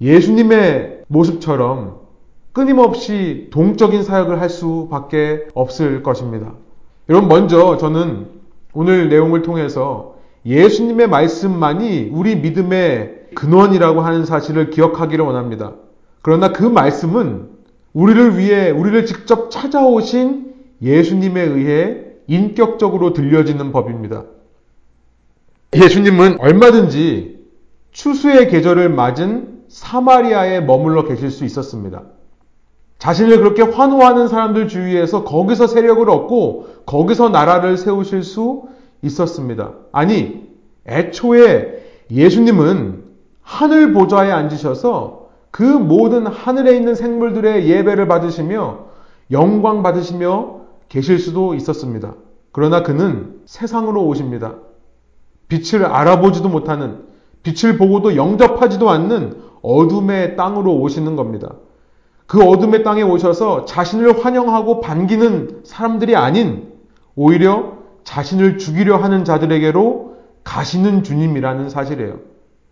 예수님의 0.00 1.04
모습처럼 1.06 2.00
끊임없이 2.52 3.48
동적인 3.52 4.02
사역을 4.02 4.40
할 4.40 4.48
수밖에 4.48 5.46
없을 5.54 6.02
것입니다. 6.02 6.52
여러분 7.08 7.28
먼저 7.28 7.76
저는 7.76 8.28
오늘 8.72 9.08
내용을 9.08 9.42
통해서 9.42 10.14
예수님의 10.46 11.08
말씀만이 11.08 12.10
우리 12.12 12.36
믿음의 12.36 13.28
근원이라고 13.34 14.00
하는 14.00 14.24
사실을 14.24 14.70
기억하기를 14.70 15.24
원합니다. 15.24 15.72
그러나 16.24 16.52
그 16.52 16.64
말씀은 16.64 17.50
우리를 17.92 18.38
위해 18.38 18.70
우리를 18.70 19.04
직접 19.04 19.50
찾아오신 19.50 20.54
예수님에 20.80 21.42
의해 21.42 22.00
인격적으로 22.26 23.12
들려지는 23.12 23.72
법입니다. 23.72 24.24
예수님은 25.74 26.40
얼마든지 26.40 27.44
추수의 27.90 28.48
계절을 28.48 28.88
맞은 28.88 29.64
사마리아에 29.68 30.62
머물러 30.62 31.04
계실 31.04 31.30
수 31.30 31.44
있었습니다. 31.44 32.04
자신을 32.98 33.36
그렇게 33.40 33.60
환호하는 33.60 34.28
사람들 34.28 34.68
주위에서 34.68 35.24
거기서 35.24 35.66
세력을 35.66 36.08
얻고 36.08 36.68
거기서 36.86 37.28
나라를 37.28 37.76
세우실 37.76 38.22
수 38.22 38.62
있었습니다. 39.02 39.74
아니, 39.92 40.48
애초에 40.86 41.84
예수님은 42.10 43.04
하늘 43.42 43.92
보좌에 43.92 44.32
앉으셔서 44.32 45.23
그 45.54 45.62
모든 45.62 46.26
하늘에 46.26 46.76
있는 46.76 46.96
생물들의 46.96 47.68
예배를 47.68 48.08
받으시며 48.08 48.86
영광 49.30 49.84
받으시며 49.84 50.62
계실 50.88 51.20
수도 51.20 51.54
있었습니다. 51.54 52.14
그러나 52.50 52.82
그는 52.82 53.40
세상으로 53.46 54.04
오십니다. 54.04 54.56
빛을 55.46 55.84
알아보지도 55.84 56.48
못하는, 56.48 57.04
빛을 57.44 57.78
보고도 57.78 58.16
영접하지도 58.16 58.90
않는 58.90 59.42
어둠의 59.62 60.34
땅으로 60.34 60.74
오시는 60.80 61.14
겁니다. 61.14 61.54
그 62.26 62.42
어둠의 62.42 62.82
땅에 62.82 63.02
오셔서 63.02 63.64
자신을 63.64 64.24
환영하고 64.24 64.80
반기는 64.80 65.60
사람들이 65.62 66.16
아닌 66.16 66.72
오히려 67.14 67.74
자신을 68.02 68.58
죽이려 68.58 68.96
하는 68.96 69.24
자들에게로 69.24 70.16
가시는 70.42 71.04
주님이라는 71.04 71.68
사실이에요. 71.68 72.18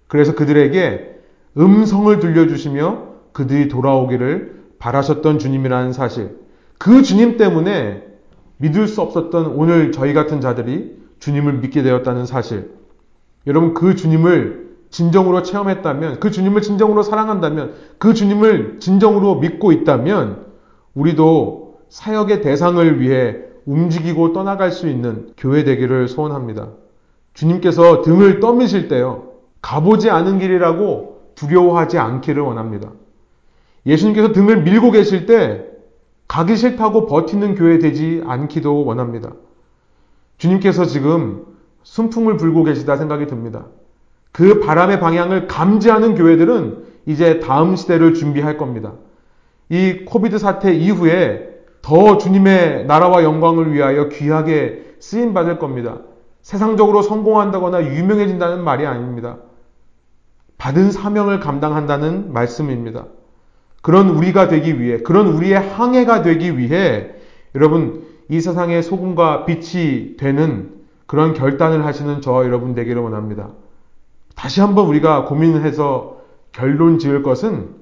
그래서 0.09 0.35
그들에게 0.35 1.12
음성을 1.57 2.19
들려주시며 2.19 3.13
그들이 3.33 3.69
돌아오기를 3.69 4.63
바라셨던 4.79 5.39
주님이라는 5.39 5.93
사실. 5.93 6.39
그 6.79 7.03
주님 7.03 7.37
때문에 7.37 8.05
믿을 8.57 8.89
수 8.89 9.01
없었던 9.01 9.47
오늘 9.47 9.93
저희 9.93 10.15
같은 10.15 10.41
자들이 10.41 10.97
주님을 11.19 11.55
믿게 11.55 11.83
되었다는 11.83 12.27
사실. 12.27 12.73
여러분 13.47 13.75
그 13.75 13.95
주님을 13.95 14.71
진정으로 14.91 15.43
체험했다면, 15.43 16.21
그 16.21 16.31
주님을 16.31 16.61
진정으로 16.61 17.03
사랑한다면, 17.03 17.75
그 17.99 18.13
주님을 18.13 18.79
진정으로 18.79 19.37
믿고 19.37 19.73
있다면, 19.73 20.47
우리도 20.95 21.79
사역의 21.89 22.43
대상을 22.43 23.01
위해 23.01 23.37
움직이고 23.65 24.33
떠나갈 24.33 24.71
수 24.71 24.89
있는 24.89 25.29
교회 25.37 25.65
되기를 25.65 26.09
소원합니다. 26.09 26.69
주님께서 27.35 28.03
등을 28.03 28.41
떠미실 28.41 28.89
때요, 28.89 29.31
가보지 29.63 30.11
않은 30.11 30.39
길이라고 30.39 31.12
두려워하지 31.43 31.99
않기를 31.99 32.43
원합니다. 32.43 32.91
예수님께서 33.85 34.33
등을 34.33 34.63
밀고 34.63 34.93
계실 34.93 35.27
때, 35.27 35.67
가기 36.29 36.57
싫다고 36.57 37.07
버티는 37.07 37.57
교회 37.57 37.79
되지 37.79 38.23
않기도 38.25 38.85
원합니다. 38.85 39.33
주님께서 40.39 40.85
지금 40.87 41.45
순풍을 41.83 42.37
불고 42.37 42.63
계시다 42.63 42.97
생각이 42.97 43.27
듭니다. 43.27 43.67
그 44.31 44.61
바람의 44.61 45.01
방향을 45.01 45.47
감지하는 45.47 46.15
교회들은 46.15 46.85
이제 47.07 47.41
다음 47.41 47.77
시대를 47.77 48.15
준비할 48.15 48.57
겁니다. 48.57 48.93
이 49.69 50.05
코비드 50.07 50.39
사태 50.39 50.73
이후에 50.73 51.49
더 51.83 52.17
주님의 52.19 52.87
나라와 52.87 53.25
영광을 53.25 53.75
위하여 53.75 54.09
귀하게 54.09 54.95
쓰임 55.01 55.35
받을 55.35 55.59
겁니다. 55.59 55.99
세상적으로 56.41 57.03
성공한다거나 57.03 57.85
유명해진다는 57.85 58.65
말이 58.65 58.87
아닙니다. 58.87 59.39
받은 60.63 60.93
사명을 60.93 61.41
감당한다는 61.41 62.33
말씀입니다. 62.33 63.07
그런 63.83 64.11
우리가 64.11 64.47
되기 64.47 64.81
위해, 64.81 64.99
그런 64.99 65.27
우리의 65.27 65.59
항해가 65.59 66.23
되기 66.23 66.57
위해 66.57 67.11
여러분 67.57 68.07
이 68.29 68.41
세상의 68.41 68.85
소금과 68.85 69.45
빛이 69.45 70.17
되는 70.17 70.71
그런 71.07 71.35
결단을 71.35 71.85
하시는 71.85 72.21
저와 72.21 72.45
여러분 72.45 72.77
되기를 72.77 73.03
원합니다. 73.03 73.51
다시 74.37 74.61
한번 74.61 74.87
우리가 74.87 75.25
고민해서 75.25 76.21
결론 76.53 77.01
지을 77.01 77.25
것은 77.25 77.75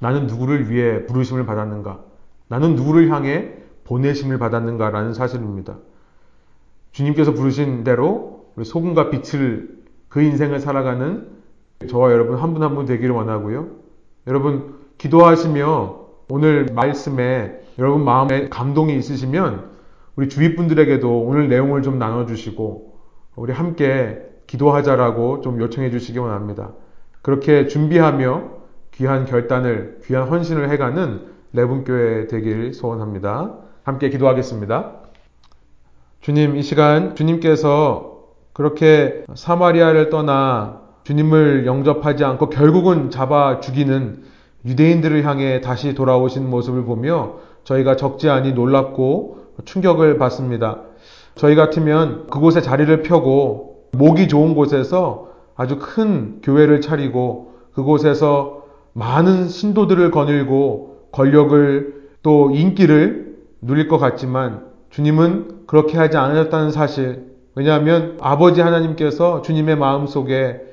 나는 0.00 0.28
누구를 0.28 0.70
위해 0.70 1.04
부르심을 1.06 1.46
받았는가? 1.46 1.98
나는 2.46 2.76
누구를 2.76 3.10
향해 3.10 3.54
보내심을 3.82 4.38
받았는가라는 4.38 5.14
사실입니다. 5.14 5.78
주님께서 6.92 7.32
부르신 7.32 7.82
대로 7.82 8.52
우리 8.54 8.64
소금과 8.64 9.10
빛을 9.10 9.68
그 10.08 10.22
인생을 10.22 10.60
살아가는 10.60 11.35
저와 11.84 12.10
여러분 12.12 12.36
한 12.36 12.54
분 12.54 12.62
한 12.62 12.74
분 12.74 12.86
되기를 12.86 13.14
원하고요. 13.14 13.66
여러분 14.26 14.76
기도하시며 14.98 16.06
오늘 16.30 16.66
말씀에 16.74 17.60
여러분 17.78 18.04
마음에 18.04 18.48
감동이 18.48 18.96
있으시면 18.96 19.70
우리 20.16 20.28
주위 20.28 20.56
분들에게도 20.56 21.22
오늘 21.22 21.48
내용을 21.48 21.82
좀 21.82 21.98
나눠주시고 21.98 22.96
우리 23.36 23.52
함께 23.52 24.22
기도하자라고 24.46 25.42
좀 25.42 25.60
요청해 25.60 25.90
주시기 25.90 26.18
원합니다. 26.18 26.72
그렇게 27.20 27.66
준비하며 27.66 28.56
귀한 28.92 29.26
결단을, 29.26 30.00
귀한 30.04 30.28
헌신을 30.28 30.70
해가는 30.70 31.26
레분교회 31.52 32.28
되길 32.28 32.72
소원합니다. 32.72 33.54
함께 33.82 34.08
기도하겠습니다. 34.08 34.92
주님, 36.22 36.56
이 36.56 36.62
시간 36.62 37.14
주님께서 37.14 38.24
그렇게 38.54 39.24
사마리아를 39.34 40.08
떠나 40.08 40.80
주님을 41.06 41.66
영접하지 41.66 42.24
않고 42.24 42.50
결국은 42.50 43.10
잡아 43.10 43.60
죽이는 43.60 44.24
유대인들을 44.64 45.24
향해 45.24 45.60
다시 45.60 45.94
돌아오신 45.94 46.50
모습을 46.50 46.84
보며 46.84 47.34
저희가 47.62 47.94
적지 47.94 48.28
않이 48.28 48.54
놀랍고 48.54 49.38
충격을 49.64 50.18
받습니다. 50.18 50.80
저희 51.36 51.54
같으면 51.54 52.26
그곳에 52.26 52.60
자리를 52.60 53.02
펴고 53.02 53.84
목이 53.92 54.26
좋은 54.26 54.56
곳에서 54.56 55.28
아주 55.54 55.78
큰 55.78 56.40
교회를 56.42 56.80
차리고 56.80 57.52
그곳에서 57.72 58.64
많은 58.92 59.46
신도들을 59.46 60.10
거닐고 60.10 61.10
권력을 61.12 62.08
또 62.24 62.50
인기를 62.50 63.36
누릴 63.60 63.86
것 63.86 63.98
같지만 63.98 64.64
주님은 64.90 65.66
그렇게 65.68 65.98
하지 65.98 66.16
않으셨다는 66.16 66.72
사실. 66.72 67.26
왜냐하면 67.54 68.18
아버지 68.20 68.60
하나님께서 68.60 69.42
주님의 69.42 69.76
마음 69.76 70.08
속에 70.08 70.66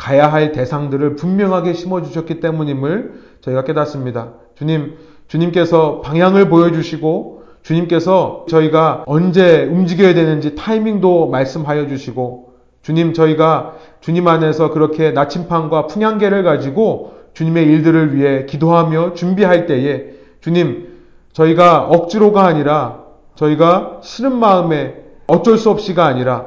가야 0.00 0.32
할 0.32 0.52
대상들을 0.52 1.16
분명하게 1.16 1.74
심어주셨기 1.74 2.40
때문임을 2.40 3.20
저희가 3.42 3.64
깨닫습니다. 3.64 4.32
주님, 4.54 4.96
주님께서 5.28 6.00
방향을 6.00 6.48
보여주시고 6.48 7.42
주님께서 7.62 8.46
저희가 8.48 9.04
언제 9.06 9.64
움직여야 9.64 10.14
되는지 10.14 10.54
타이밍도 10.54 11.28
말씀하여 11.28 11.86
주시고 11.86 12.54
주님 12.80 13.12
저희가 13.12 13.74
주님 14.00 14.26
안에서 14.26 14.70
그렇게 14.70 15.10
나침판과 15.10 15.86
풍향계를 15.88 16.44
가지고 16.44 17.12
주님의 17.34 17.66
일들을 17.66 18.16
위해 18.16 18.46
기도하며 18.46 19.12
준비할 19.12 19.66
때에 19.66 20.14
주님 20.40 20.96
저희가 21.34 21.82
억지로가 21.82 22.46
아니라 22.46 23.04
저희가 23.34 23.98
싫은 24.02 24.34
마음에 24.34 24.96
어쩔 25.26 25.58
수 25.58 25.68
없이가 25.68 26.06
아니라 26.06 26.46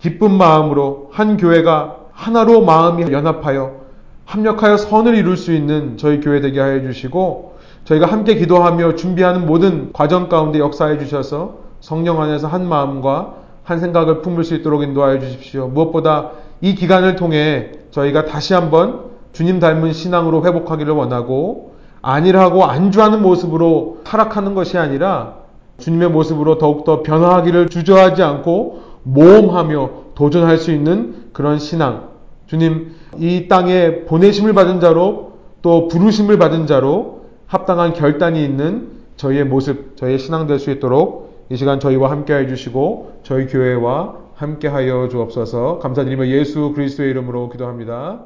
기쁜 0.00 0.32
마음으로 0.32 1.08
한 1.12 1.38
교회가 1.38 1.99
하나로 2.20 2.60
마음이 2.60 3.10
연합하여 3.10 3.80
합력하여 4.26 4.76
선을 4.76 5.14
이룰 5.14 5.38
수 5.38 5.54
있는 5.54 5.96
저희 5.96 6.20
교회 6.20 6.42
되게 6.42 6.60
하여 6.60 6.82
주시고 6.82 7.54
저희가 7.84 8.06
함께 8.06 8.34
기도하며 8.34 8.96
준비하는 8.96 9.46
모든 9.46 9.90
과정 9.94 10.28
가운데 10.28 10.58
역사해 10.58 10.98
주셔서 10.98 11.60
성령 11.80 12.20
안에서 12.20 12.46
한 12.46 12.68
마음과 12.68 13.36
한 13.64 13.80
생각을 13.80 14.20
품을 14.20 14.44
수 14.44 14.54
있도록 14.54 14.82
인도하여 14.82 15.18
주십시오. 15.18 15.68
무엇보다 15.68 16.32
이 16.60 16.74
기간을 16.74 17.16
통해 17.16 17.72
저희가 17.90 18.26
다시 18.26 18.52
한번 18.52 19.04
주님 19.32 19.58
닮은 19.58 19.94
신앙으로 19.94 20.44
회복하기를 20.44 20.92
원하고 20.92 21.72
안일하고 22.02 22.66
안주하는 22.66 23.22
모습으로 23.22 24.00
타락하는 24.04 24.54
것이 24.54 24.76
아니라 24.76 25.36
주님의 25.78 26.10
모습으로 26.10 26.58
더욱더 26.58 27.02
변화하기를 27.02 27.70
주저하지 27.70 28.22
않고 28.22 28.82
모험하며 29.04 29.90
도전할 30.14 30.58
수 30.58 30.70
있는 30.70 31.30
그런 31.32 31.58
신앙. 31.58 32.09
주님, 32.50 32.96
이 33.16 33.46
땅에 33.46 34.00
보내심을 34.06 34.54
받은 34.54 34.80
자로 34.80 35.34
또 35.62 35.86
부르심을 35.86 36.36
받은 36.36 36.66
자로 36.66 37.26
합당한 37.46 37.92
결단이 37.92 38.44
있는 38.44 38.90
저희의 39.16 39.44
모습, 39.44 39.96
저희의 39.96 40.18
신앙 40.18 40.48
될 40.48 40.58
수 40.58 40.72
있도록 40.72 41.46
이 41.48 41.56
시간 41.56 41.78
저희와 41.78 42.10
함께 42.10 42.34
해주시고 42.34 43.20
저희 43.22 43.46
교회와 43.46 44.16
함께 44.34 44.66
하여 44.66 45.08
주옵소서 45.08 45.78
감사드리며 45.78 46.26
예수 46.26 46.72
그리스도의 46.74 47.10
이름으로 47.10 47.50
기도합니다. 47.50 48.22